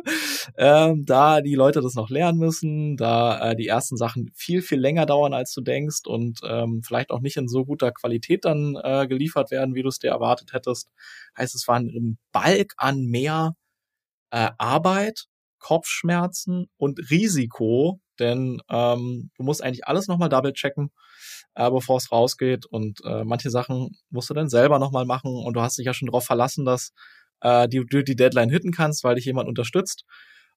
[0.57, 4.79] ähm, da die Leute das noch lernen müssen, da äh, die ersten Sachen viel, viel
[4.79, 8.77] länger dauern, als du denkst und ähm, vielleicht auch nicht in so guter Qualität dann
[8.81, 10.89] äh, geliefert werden, wie du es dir erwartet hättest.
[11.37, 13.55] Heißt, es war ein Balk an mehr
[14.31, 15.25] äh, Arbeit,
[15.59, 20.91] Kopfschmerzen und Risiko, denn ähm, du musst eigentlich alles nochmal double checken,
[21.55, 25.53] äh, bevor es rausgeht und äh, manche Sachen musst du dann selber nochmal machen und
[25.53, 26.93] du hast dich ja schon darauf verlassen, dass
[27.41, 30.05] äh, die, du die Deadline hitten kannst, weil dich jemand unterstützt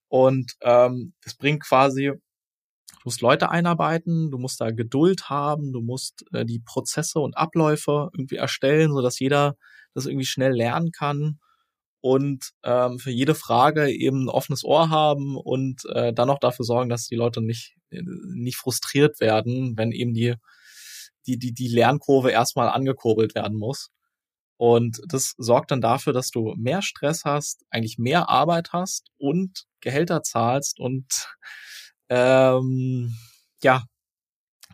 [0.09, 2.12] und ähm, das bringt quasi
[3.05, 7.37] Du musst Leute einarbeiten, du musst da Geduld haben, du musst äh, die Prozesse und
[7.37, 9.57] Abläufe irgendwie erstellen, so dass jeder
[9.93, 11.38] das irgendwie schnell lernen kann
[12.01, 16.64] und ähm, für jede Frage eben ein offenes Ohr haben und äh, dann auch dafür
[16.64, 18.01] sorgen, dass die Leute nicht äh,
[18.35, 20.35] nicht frustriert werden, wenn eben die
[21.27, 23.90] die die die Lernkurve erstmal angekurbelt werden muss.
[24.57, 29.64] Und das sorgt dann dafür, dass du mehr Stress hast, eigentlich mehr Arbeit hast und
[29.81, 31.07] Gehälter zahlst und
[32.09, 33.17] ähm,
[33.62, 33.83] ja,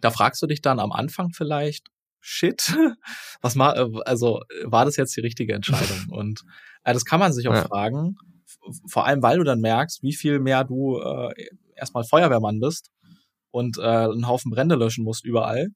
[0.00, 1.88] da fragst du dich dann am Anfang vielleicht,
[2.20, 2.62] shit,
[3.40, 6.06] was mal, also war das jetzt die richtige Entscheidung?
[6.10, 6.42] Und
[6.84, 7.64] äh, das kann man sich auch Ja.
[7.64, 8.16] fragen,
[8.88, 11.32] vor allem weil du dann merkst, wie viel mehr du äh,
[11.76, 12.90] erstmal Feuerwehrmann bist
[13.50, 15.68] und äh, einen Haufen Brände löschen musst überall,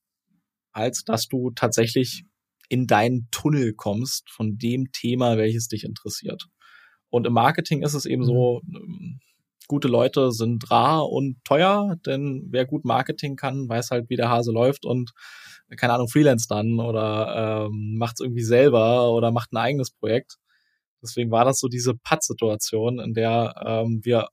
[0.73, 2.25] als dass du tatsächlich
[2.69, 6.47] in deinen Tunnel kommst von dem Thema, welches dich interessiert.
[7.11, 9.21] Und im Marketing ist es eben so, ähm,
[9.67, 14.29] gute Leute sind rar und teuer, denn wer gut Marketing kann, weiß halt, wie der
[14.29, 15.13] Hase läuft und
[15.77, 20.37] keine Ahnung, freelance dann oder ähm, macht es irgendwie selber oder macht ein eigenes Projekt.
[21.03, 24.29] Deswegen war das so diese Patt-Situation, in der ähm, wir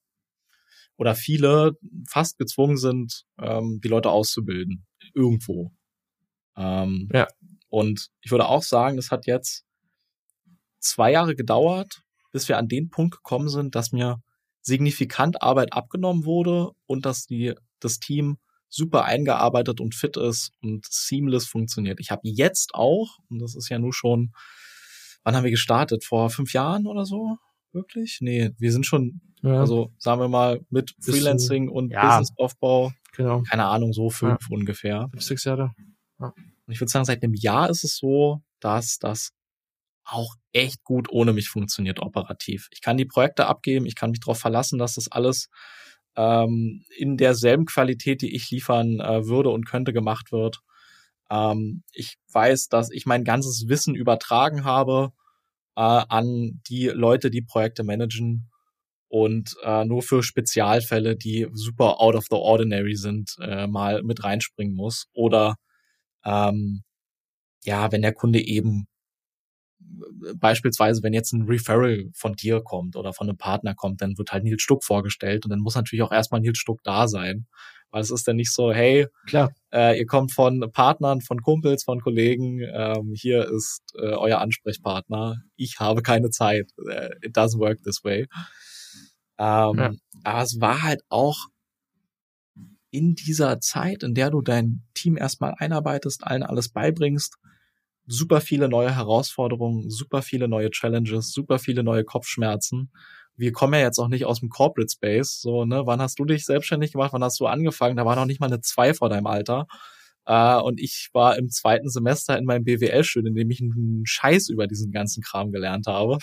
[0.98, 1.74] oder viele
[2.08, 4.86] fast gezwungen sind, ähm, die Leute auszubilden.
[5.13, 5.72] Irgendwo.
[6.56, 7.28] Ähm, Ja.
[7.72, 9.64] Und ich würde auch sagen, das hat jetzt
[10.80, 12.02] zwei Jahre gedauert,
[12.34, 14.22] bis wir an den Punkt gekommen sind, dass mir
[14.62, 20.86] signifikant Arbeit abgenommen wurde und dass die, das Team super eingearbeitet und fit ist und
[20.86, 22.00] seamless funktioniert.
[22.00, 24.34] Ich habe jetzt auch, und das ist ja nur schon,
[25.24, 26.04] wann haben wir gestartet?
[26.04, 27.38] Vor fünf Jahren oder so?
[27.72, 28.18] Wirklich?
[28.20, 29.62] Nee, wir sind schon, ja.
[29.62, 32.20] also sagen wir mal, mit Freelancing und ja.
[32.20, 33.44] Businessaufbau, genau.
[33.44, 34.58] keine Ahnung, so fünf ja.
[34.58, 35.08] ungefähr.
[35.12, 35.74] Fünf, sechs Jahre.
[36.20, 36.34] Ja.
[36.72, 39.34] Und ich würde sagen, seit einem Jahr ist es so, dass das
[40.06, 42.70] auch echt gut ohne mich funktioniert operativ.
[42.72, 45.50] Ich kann die Projekte abgeben, ich kann mich darauf verlassen, dass das alles
[46.16, 50.62] ähm, in derselben Qualität, die ich liefern äh, würde und könnte, gemacht wird.
[51.30, 55.12] Ähm, ich weiß, dass ich mein ganzes Wissen übertragen habe
[55.76, 58.50] äh, an die Leute, die Projekte managen
[59.10, 64.24] und äh, nur für Spezialfälle, die super out of the ordinary sind, äh, mal mit
[64.24, 65.08] reinspringen muss.
[65.12, 65.58] Oder
[66.26, 66.84] ähm,
[67.64, 68.88] ja, wenn der Kunde eben
[70.36, 74.32] beispielsweise, wenn jetzt ein Referral von dir kommt oder von einem Partner kommt, dann wird
[74.32, 77.48] halt Nils Stuck vorgestellt und dann muss natürlich auch erstmal Nils Stuck da sein.
[77.94, 79.52] Weil es ist dann nicht so, hey, Klar.
[79.74, 85.42] Äh, ihr kommt von Partnern, von Kumpels, von Kollegen, ähm, hier ist äh, euer Ansprechpartner.
[85.58, 86.72] Ich habe keine Zeit.
[86.90, 88.28] Äh, it doesn't work this way.
[89.38, 89.92] Ähm, ja.
[90.24, 91.48] Aber es war halt auch
[92.91, 97.38] in dieser Zeit, in der du dein Team erstmal einarbeitest, allen alles beibringst,
[98.06, 102.91] super viele neue Herausforderungen, super viele neue Challenges, super viele neue Kopfschmerzen.
[103.38, 105.39] Wir kommen ja jetzt auch nicht aus dem Corporate Space.
[105.41, 107.13] So, ne, wann hast du dich selbstständig gemacht?
[107.13, 107.95] Wann hast du angefangen?
[107.95, 109.67] Da war noch nicht mal eine zwei vor deinem Alter.
[110.30, 114.50] Uh, und ich war im zweiten Semester in meinem BWL-Studium, in dem ich einen Scheiß
[114.50, 116.20] über diesen ganzen Kram gelernt habe.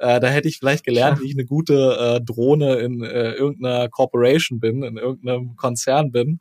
[0.00, 4.60] Uh, da hätte ich vielleicht gelernt, wie ich eine gute uh, Drohne in irgendeiner Corporation
[4.60, 6.38] bin, in irgendeinem Konzern bin.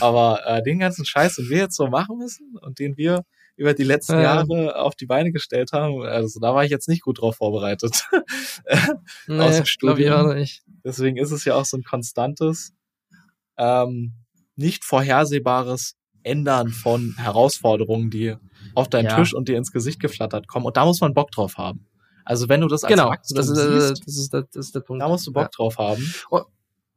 [0.00, 3.24] Aber den ganzen Scheiß, den wir jetzt so machen müssen und den wir
[3.56, 4.22] über die letzten ja.
[4.22, 6.02] Jahre auf die Beine gestellt haben.
[6.02, 8.04] Also da war ich jetzt nicht gut drauf vorbereitet.
[9.26, 10.34] nee, Aus dem Studium.
[10.34, 10.62] nicht.
[10.84, 12.74] Deswegen ist es ja auch so ein konstantes,
[13.56, 14.12] ähm,
[14.56, 18.36] nicht vorhersehbares Ändern von Herausforderungen, die
[18.74, 19.16] auf deinen ja.
[19.16, 20.66] Tisch und dir ins Gesicht geflattert kommen.
[20.66, 21.86] Und da muss man Bock drauf haben.
[22.24, 24.80] Also wenn du das als genau, Wachstum das ist, siehst, das ist, das ist der
[24.80, 25.02] Punkt.
[25.02, 25.50] Da musst du Bock ja.
[25.54, 26.12] drauf haben.
[26.30, 26.42] Oh,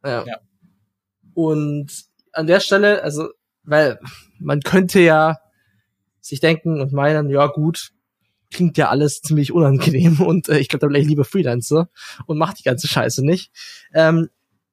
[0.04, 0.26] ja.
[0.26, 0.38] ja.
[1.34, 1.88] Und
[2.34, 3.30] an der Stelle, also,
[3.64, 4.00] weil
[4.40, 5.38] man könnte ja
[6.20, 7.92] sich denken und meinen, ja gut,
[8.52, 11.90] klingt ja alles ziemlich unangenehm und äh, ich glaube, da bin ich lieber Freelancer
[12.26, 13.52] und mach die ganze Scheiße nicht.
[13.94, 14.30] Ähm,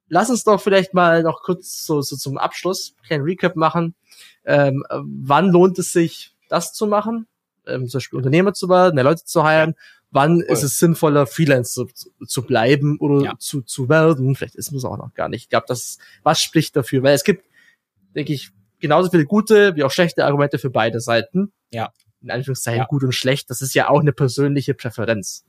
[0.08, 3.94] lass uns doch vielleicht mal noch kurz so, so zum Abschluss kein Recap machen.
[4.44, 7.26] Ähm, wann lohnt es sich, das zu machen?
[7.66, 9.74] Ähm, zum Beispiel Unternehmer zu werden, mehr Leute zu heiren.
[10.10, 10.44] Wann cool.
[10.44, 13.34] ist es sinnvoller, Freelancer zu, zu bleiben oder ja.
[13.38, 14.36] zu, zu werden?
[14.36, 15.42] Vielleicht ist es auch noch gar nicht.
[15.42, 17.44] Ich glaube, das was spricht dafür, weil es gibt,
[18.14, 21.52] denke ich, genauso viele gute wie auch schlechte Argumente für beide Seiten.
[21.72, 21.92] Ja.
[22.22, 22.86] In Anführungszeichen ja.
[22.86, 23.50] gut und schlecht.
[23.50, 25.44] Das ist ja auch eine persönliche Präferenz.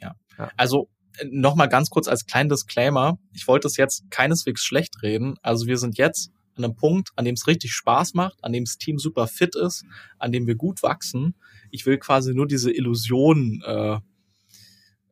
[0.00, 0.14] Ja.
[0.38, 0.50] ja.
[0.56, 0.88] Also
[1.30, 3.18] nochmal ganz kurz als kleinen Disclaimer.
[3.32, 5.36] Ich wollte es jetzt keineswegs schlecht reden.
[5.42, 8.64] Also wir sind jetzt an einem Punkt, an dem es richtig Spaß macht, an dem
[8.64, 9.84] das Team super fit ist,
[10.18, 11.34] an dem wir gut wachsen.
[11.70, 13.98] Ich will quasi nur diese Illusion äh,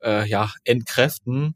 [0.03, 1.55] äh, ja entkräften,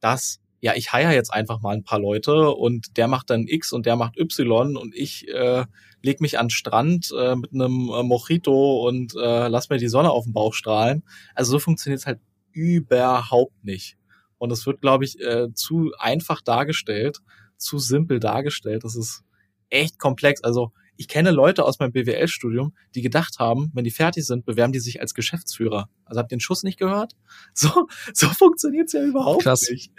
[0.00, 3.70] dass ja, ich heier jetzt einfach mal ein paar Leute und der macht dann X
[3.70, 5.66] und der macht Y und ich äh,
[6.00, 9.88] leg mich an den Strand äh, mit einem äh, Mojito und äh, lass mir die
[9.88, 11.02] Sonne auf den Bauch strahlen.
[11.34, 12.18] Also so funktioniert es halt
[12.54, 13.98] überhaupt nicht.
[14.38, 17.18] Und es wird, glaube ich, äh, zu einfach dargestellt,
[17.56, 18.84] zu simpel dargestellt.
[18.84, 19.22] Das ist
[19.70, 20.42] echt komplex.
[20.42, 24.72] Also ich kenne Leute aus meinem BWL-Studium, die gedacht haben, wenn die fertig sind, bewerben
[24.72, 25.88] die sich als Geschäftsführer.
[26.04, 27.14] Also habt ihr den Schuss nicht gehört?
[27.54, 29.68] So, so funktioniert's ja überhaupt Krass.
[29.70, 29.92] nicht.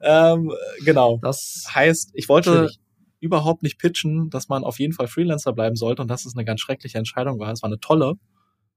[0.00, 0.52] Ähm,
[0.84, 1.18] genau.
[1.22, 2.80] Das heißt, ich wollte natürlich.
[3.20, 6.44] überhaupt nicht pitchen, dass man auf jeden Fall Freelancer bleiben sollte und dass es eine
[6.44, 7.52] ganz schreckliche Entscheidung war.
[7.52, 8.14] Es war eine tolle.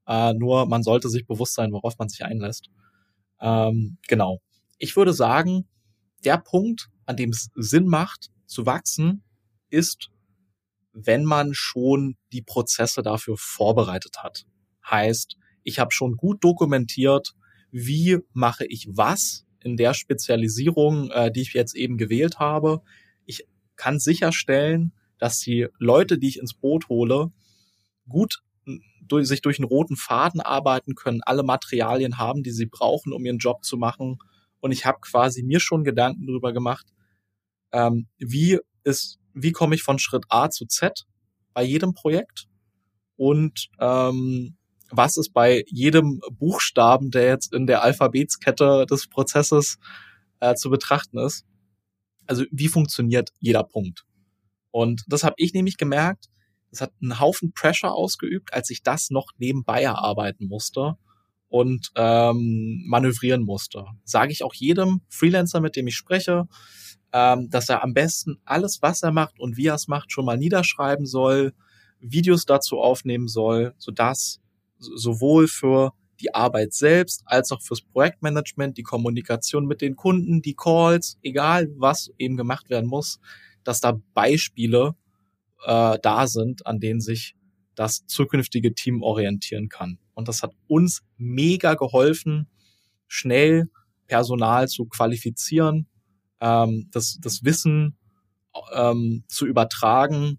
[0.06, 2.70] Äh, nur man sollte sich bewusst sein, worauf man sich einlässt.
[3.44, 4.40] Ähm, genau.
[4.78, 5.68] Ich würde sagen,
[6.24, 9.22] der Punkt, an dem es Sinn macht, zu wachsen,
[9.68, 10.10] ist
[10.94, 14.46] wenn man schon die Prozesse dafür vorbereitet hat.
[14.88, 17.34] Heißt, ich habe schon gut dokumentiert,
[17.72, 22.80] wie mache ich was in der Spezialisierung, äh, die ich jetzt eben gewählt habe.
[23.24, 23.44] Ich
[23.76, 27.32] kann sicherstellen, dass die Leute, die ich ins Boot hole,
[28.08, 28.42] gut
[29.06, 33.24] durch, sich durch einen roten Faden arbeiten können, alle Materialien haben, die sie brauchen, um
[33.24, 34.18] ihren Job zu machen.
[34.60, 36.86] Und ich habe quasi mir schon Gedanken darüber gemacht,
[37.72, 41.04] ähm, wie ist wie komme ich von Schritt A zu Z
[41.52, 42.46] bei jedem Projekt
[43.16, 44.56] und ähm,
[44.90, 49.78] was ist bei jedem Buchstaben, der jetzt in der Alphabetskette des Prozesses
[50.40, 51.44] äh, zu betrachten ist.
[52.26, 54.04] Also wie funktioniert jeder Punkt?
[54.70, 56.28] Und das habe ich nämlich gemerkt,
[56.74, 60.96] es hat einen Haufen Pressure ausgeübt, als ich das noch nebenbei erarbeiten musste
[61.48, 63.86] und ähm, manövrieren musste.
[64.04, 66.48] Sage ich auch jedem Freelancer, mit dem ich spreche,
[67.12, 70.24] ähm, dass er am besten alles, was er macht und wie er es macht, schon
[70.24, 71.54] mal niederschreiben soll,
[72.00, 74.40] Videos dazu aufnehmen soll, sodass
[74.78, 80.54] sowohl für die Arbeit selbst als auch fürs Projektmanagement, die Kommunikation mit den Kunden, die
[80.54, 83.20] Calls, egal was eben gemacht werden muss,
[83.62, 84.96] dass da Beispiele
[85.64, 87.34] äh, da sind, an denen sich
[87.74, 89.98] das zukünftige Team orientieren kann.
[90.14, 92.48] Und das hat uns mega geholfen,
[93.08, 93.68] schnell
[94.06, 95.88] Personal zu qualifizieren,
[96.40, 97.96] ähm, das, das Wissen
[98.72, 100.38] ähm, zu übertragen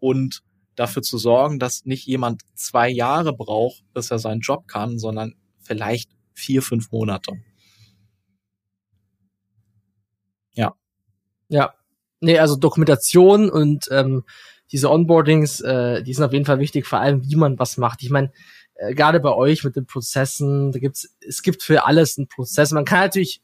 [0.00, 0.42] und
[0.74, 5.34] dafür zu sorgen, dass nicht jemand zwei Jahre braucht, bis er seinen Job kann, sondern
[5.60, 7.32] vielleicht vier, fünf Monate.
[10.52, 10.74] Ja.
[11.48, 11.74] Ja.
[12.20, 14.24] Nee, also Dokumentation und ähm,
[14.72, 18.02] diese Onboardings, äh, die sind auf jeden Fall wichtig, vor allem wie man was macht.
[18.02, 18.32] Ich meine,
[18.74, 22.72] äh, gerade bei euch mit den Prozessen, da gibt's, es gibt für alles einen Prozess.
[22.72, 23.40] Man kann natürlich,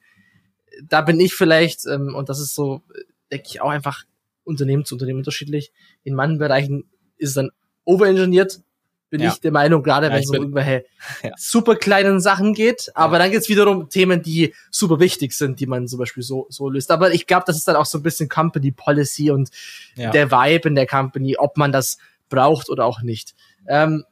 [0.82, 2.82] da bin ich vielleicht, ähm, und das ist so,
[3.30, 4.04] denke ich, auch einfach
[4.44, 5.72] Unternehmen zu Unternehmen unterschiedlich.
[6.02, 7.50] In manchen Bereichen ist es dann
[7.84, 8.62] overengineert,
[9.10, 9.30] bin ja.
[9.30, 10.84] ich der Meinung, gerade ja, wenn es um irgendwelche
[11.22, 11.32] ja.
[11.36, 12.90] super kleinen Sachen geht.
[12.94, 16.70] Aber dann geht's wiederum Themen, die super wichtig sind, die man zum Beispiel so, so
[16.70, 16.90] löst.
[16.90, 19.50] Aber ich glaube, das ist dann auch so ein bisschen Company Policy und
[19.96, 23.34] der Vibe in der Company, ob man das braucht oder auch nicht.
[23.66, 24.04] Ähm,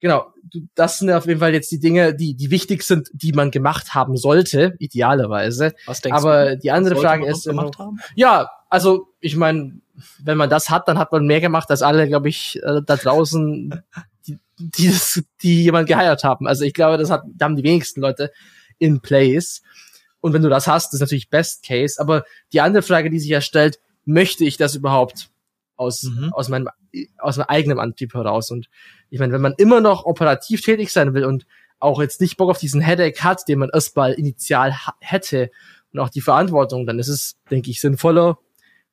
[0.00, 0.32] genau,
[0.74, 3.94] das sind auf jeden Fall jetzt die Dinge, die, die wichtig sind, die man gemacht
[3.94, 5.74] haben sollte, idealerweise.
[5.86, 6.58] Was denkst Aber du?
[6.58, 8.00] die andere Frage ist, gemacht haben?
[8.16, 9.80] ja, also ich meine,
[10.22, 12.96] wenn man das hat, dann hat man mehr gemacht als alle, glaube ich, äh, da
[12.96, 13.82] draußen,
[14.26, 16.46] die, die, das, die jemand geheiert haben.
[16.46, 18.32] Also ich glaube, das hat, da haben die wenigsten Leute
[18.78, 19.62] in place.
[20.20, 22.00] Und wenn du das hast, ist natürlich Best Case.
[22.00, 25.30] Aber die andere Frage, die sich ja stellt, möchte ich das überhaupt
[25.76, 26.32] aus, mhm.
[26.32, 26.68] aus meinem,
[27.18, 28.50] aus meinem eigenen Antrieb heraus?
[28.50, 28.68] Und
[29.10, 31.46] ich meine, wenn man immer noch operativ tätig sein will und
[31.80, 35.50] auch jetzt nicht Bock auf diesen Headache hat, den man erstmal initial hätte
[35.92, 38.38] und auch die Verantwortung, dann ist es, denke ich, sinnvoller,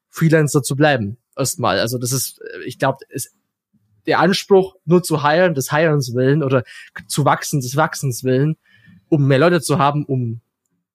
[0.10, 1.17] Freelancer zu bleiben.
[1.36, 1.80] Erstmal.
[1.80, 3.34] Also das ist, äh, ich glaube, ist
[4.06, 6.63] der Anspruch, nur zu heiren, des Hirens willen oder
[7.08, 8.56] zu wachsen, des Wachsens willen,
[9.10, 10.41] um mehr Leute zu haben, um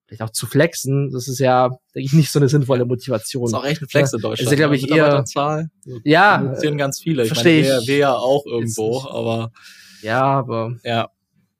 [0.07, 3.44] vielleicht auch zu flexen, das ist ja, denke ich, nicht so eine sinnvolle Motivation.
[3.44, 4.40] Das ist auch echt ein Flex in Deutschland.
[4.40, 5.70] ist ja, glaube ich, eher, Zahl,
[6.05, 7.22] ja, sehen ganz viele.
[7.22, 9.53] Ich verstehe meine, wir, wir ja auch irgendwo, aber
[10.03, 11.09] ja, aber ja,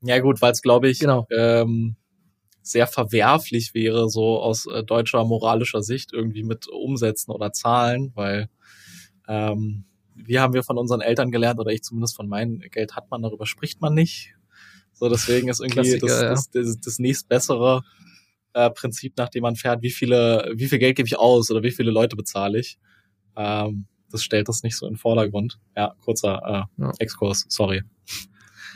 [0.03, 1.27] ja gut, weil es glaube ich genau.
[1.31, 1.97] ähm,
[2.63, 8.49] sehr verwerflich wäre, so aus äh, deutscher moralischer Sicht irgendwie mit Umsätzen oder Zahlen, weil
[9.29, 13.11] ähm, wir haben wir von unseren Eltern gelernt, oder ich zumindest von meinem Geld hat
[13.11, 14.35] man, darüber spricht man nicht.
[14.93, 16.29] So, deswegen ist irgendwie das, ja.
[16.29, 17.83] das, das, das nächstbessere
[18.53, 21.63] äh, Prinzip, nach dem man fährt, wie viele, wie viel Geld gebe ich aus oder
[21.63, 22.79] wie viele Leute bezahle ich.
[23.37, 25.59] Ähm, das stellt das nicht so in den Vordergrund.
[25.77, 26.93] Ja, kurzer äh, ja.
[26.99, 27.83] Exkurs, sorry.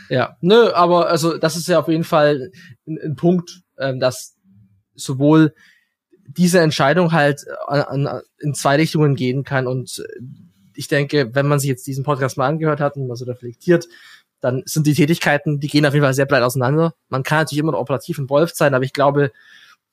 [0.09, 2.51] Ja, nö, aber also das ist ja auf jeden Fall
[2.87, 4.37] ein, ein Punkt, ähm, dass
[4.95, 5.55] sowohl
[6.29, 10.23] diese Entscheidung halt äh, an, an, in zwei Richtungen gehen kann und äh,
[10.75, 13.89] ich denke, wenn man sich jetzt diesen Podcast mal angehört hat und mal so reflektiert,
[14.41, 16.95] dann sind die Tätigkeiten, die gehen auf jeden Fall sehr breit auseinander.
[17.09, 19.33] Man kann natürlich immer noch operativ involviert sein, aber ich glaube,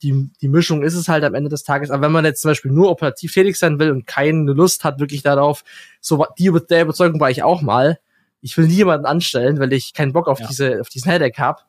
[0.01, 1.89] die, die Mischung ist es halt am Ende des Tages.
[1.89, 4.99] Aber wenn man jetzt zum Beispiel nur operativ tätig sein will und keine Lust hat
[4.99, 5.63] wirklich darauf,
[6.01, 7.99] so die der Überzeugung war ich auch mal,
[8.41, 10.47] ich will nie jemanden anstellen, weil ich keinen Bock auf ja.
[10.47, 11.65] diese auf diesen Headache hab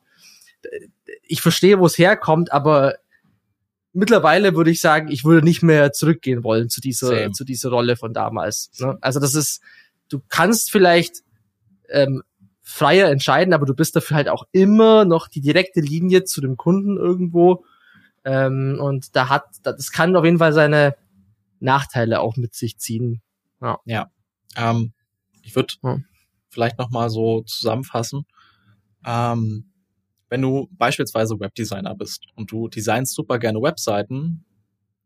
[1.23, 2.95] ich verstehe, wo es herkommt, aber
[3.93, 7.31] mittlerweile würde ich sagen, ich würde nicht mehr zurückgehen wollen zu dieser, Same.
[7.31, 8.71] zu dieser Rolle von damals.
[8.79, 8.97] Ne?
[9.01, 9.61] Also das ist,
[10.09, 11.23] du kannst vielleicht
[11.89, 12.23] ähm,
[12.61, 16.57] freier entscheiden, aber du bist dafür halt auch immer noch die direkte Linie zu dem
[16.57, 17.63] Kunden irgendwo.
[18.25, 20.95] Ähm, und da hat, das kann auf jeden Fall seine
[21.59, 23.21] Nachteile auch mit sich ziehen.
[23.61, 23.79] Ja.
[23.85, 24.11] ja.
[24.57, 24.93] Ähm,
[25.41, 25.99] ich würde ja.
[26.49, 28.25] vielleicht noch mal so zusammenfassen.
[29.05, 29.71] Ähm,
[30.35, 34.43] wenn du beispielsweise Webdesigner bist und du designst super gerne Webseiten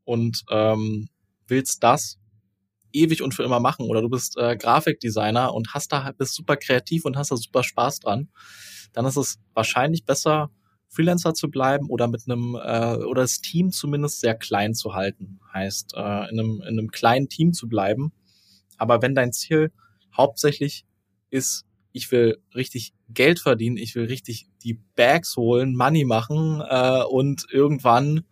[0.04, 1.08] und ähm,
[1.48, 2.18] willst das
[2.94, 6.58] ewig und für immer machen oder du bist äh, Grafikdesigner und hast da bist super
[6.58, 8.30] kreativ und hast da super Spaß dran,
[8.94, 10.50] dann ist es wahrscheinlich besser
[10.88, 15.40] Freelancer zu bleiben oder mit einem äh, oder das Team zumindest sehr klein zu halten.
[15.54, 16.00] Heißt äh,
[16.32, 18.14] in einem in einem kleinen Team zu bleiben.
[18.80, 19.72] Aber wenn dein Ziel
[20.18, 20.86] hauptsächlich
[21.30, 27.04] ist ich will richtig Geld verdienen, ich will richtig die Bags holen, Money machen äh,
[27.04, 28.26] und irgendwann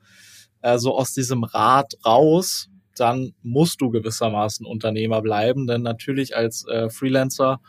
[0.62, 6.65] äh, so aus diesem Rad raus, dann musst du gewissermaßen Unternehmer bleiben, denn natürlich als
[6.67, 7.60] äh, Freelancer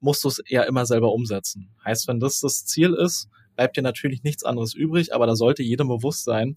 [0.00, 1.70] musst du es ja immer selber umsetzen.
[1.84, 5.62] Heißt, wenn das das Ziel ist, bleibt dir natürlich nichts anderes übrig, aber da sollte
[5.62, 6.56] jedem bewusst sein,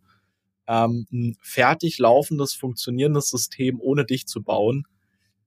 [0.67, 4.87] ähm, ein fertig laufendes, funktionierendes System ohne dich zu bauen,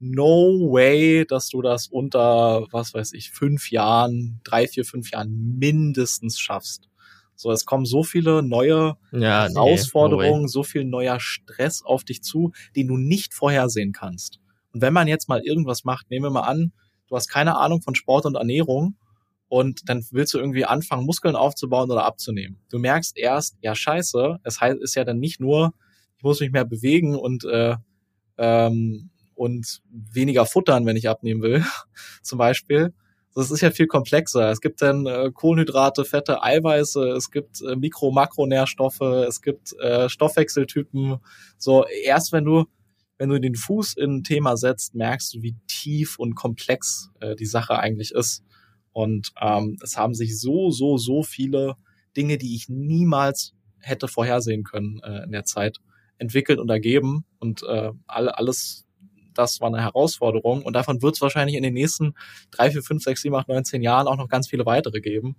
[0.00, 5.56] no way, dass du das unter, was weiß ich, fünf Jahren, drei, vier, fünf Jahren
[5.58, 6.88] mindestens schaffst.
[7.34, 12.04] So, es kommen so viele neue Ja, nee, Herausforderungen, no so viel neuer Stress auf
[12.04, 14.40] dich zu, den du nicht vorhersehen kannst.
[14.72, 16.72] Und wenn man jetzt mal irgendwas macht, nehmen wir mal an,
[17.08, 18.96] du hast keine Ahnung von Sport und Ernährung
[19.48, 22.58] und dann willst du irgendwie anfangen, Muskeln aufzubauen oder abzunehmen.
[22.70, 25.74] Du merkst erst, ja scheiße, es heißt, ist ja dann nicht nur,
[26.16, 27.76] ich muss mich mehr bewegen und äh,
[28.36, 31.64] ähm, und weniger futtern, wenn ich abnehmen will,
[32.22, 32.92] zum Beispiel.
[33.34, 34.50] Das ist ja viel komplexer.
[34.50, 40.08] Es gibt dann äh, Kohlenhydrate, Fette, Eiweiße, es gibt äh, Mikro-, Makronährstoffe, es gibt äh,
[40.08, 41.18] Stoffwechseltypen.
[41.56, 42.64] So, erst wenn du,
[43.16, 47.36] wenn du den Fuß in ein Thema setzt, merkst du, wie tief und komplex äh,
[47.36, 48.42] die Sache eigentlich ist.
[48.90, 51.76] Und ähm, es haben sich so, so, so viele
[52.16, 55.78] Dinge, die ich niemals hätte vorhersehen können äh, in der Zeit,
[56.16, 57.24] entwickelt und ergeben.
[57.38, 58.87] Und äh, alle, alles
[59.38, 60.62] das war eine Herausforderung.
[60.62, 62.14] Und davon wird es wahrscheinlich in den nächsten
[62.50, 65.36] drei, vier, fünf, sechs, sieben, acht, neun, zehn Jahren auch noch ganz viele weitere geben.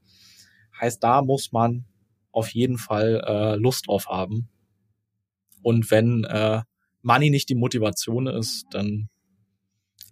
[0.79, 1.85] Heißt, da muss man
[2.31, 4.49] auf jeden Fall äh, Lust drauf haben.
[5.61, 6.61] Und wenn äh,
[7.01, 9.09] Money nicht die Motivation ist, dann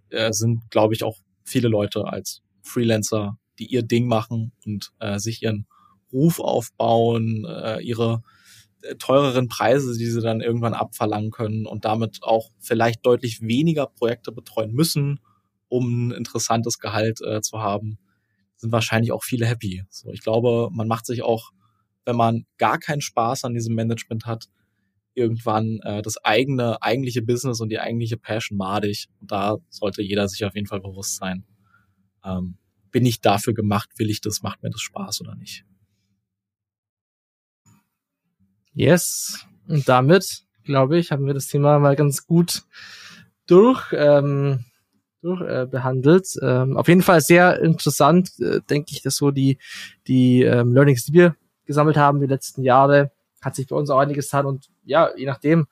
[0.10, 5.20] äh, sind, glaube ich, auch viele Leute als Freelancer, die ihr Ding machen und äh,
[5.20, 5.66] sich ihren
[6.12, 8.24] Ruf aufbauen, äh, ihre
[8.96, 14.32] teureren Preise, die sie dann irgendwann abverlangen können und damit auch vielleicht deutlich weniger Projekte
[14.32, 15.20] betreuen müssen,
[15.70, 18.00] um ein interessantes Gehalt äh, zu haben,
[18.56, 19.84] sind wahrscheinlich auch viele happy.
[19.90, 21.52] So, ich glaube, man macht sich auch,
[22.06, 24.46] wenn man gar keinen Spaß an diesem Management hat,
[25.14, 29.08] irgendwann äh, das eigene, eigentliche Business und die eigentliche Passion madig.
[29.20, 31.44] Und da sollte jeder sich auf jeden Fall bewusst sein.
[32.24, 32.58] Ähm,
[32.92, 33.90] bin ich dafür gemacht?
[33.98, 34.42] Will ich das?
[34.42, 35.66] Macht mir das Spaß oder nicht?
[38.78, 39.44] Yes.
[39.68, 42.62] Und damit, glaube ich, haben wir das Thema mal ganz gut
[43.48, 44.66] durch, ähm,
[45.24, 46.28] durch äh, behandelt.
[46.44, 49.58] Ähm, auf jeden Fall sehr interessant, äh, denke ich, dass so die,
[50.06, 53.12] die ähm, Learnings, die wir gesammelt haben die letzten Jahre,
[53.42, 55.66] hat sich bei uns auch einiges getan und ja, je nachdem,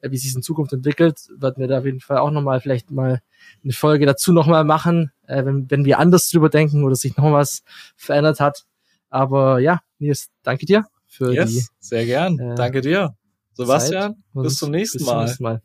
[0.00, 2.60] äh, wie sich es in Zukunft entwickelt, werden wir da auf jeden Fall auch nochmal
[2.60, 3.22] vielleicht mal
[3.64, 7.32] eine Folge dazu nochmal machen, äh, wenn, wenn wir anders drüber denken oder sich noch
[7.32, 7.64] was
[7.96, 8.66] verändert hat.
[9.10, 11.64] Aber ja, Nils, danke dir für yes, die.
[11.78, 12.38] Sehr gern.
[12.38, 13.14] äh, Danke dir.
[13.52, 15.24] Sebastian, bis zum nächsten bis zum Mal.
[15.26, 15.62] nächsten Mal.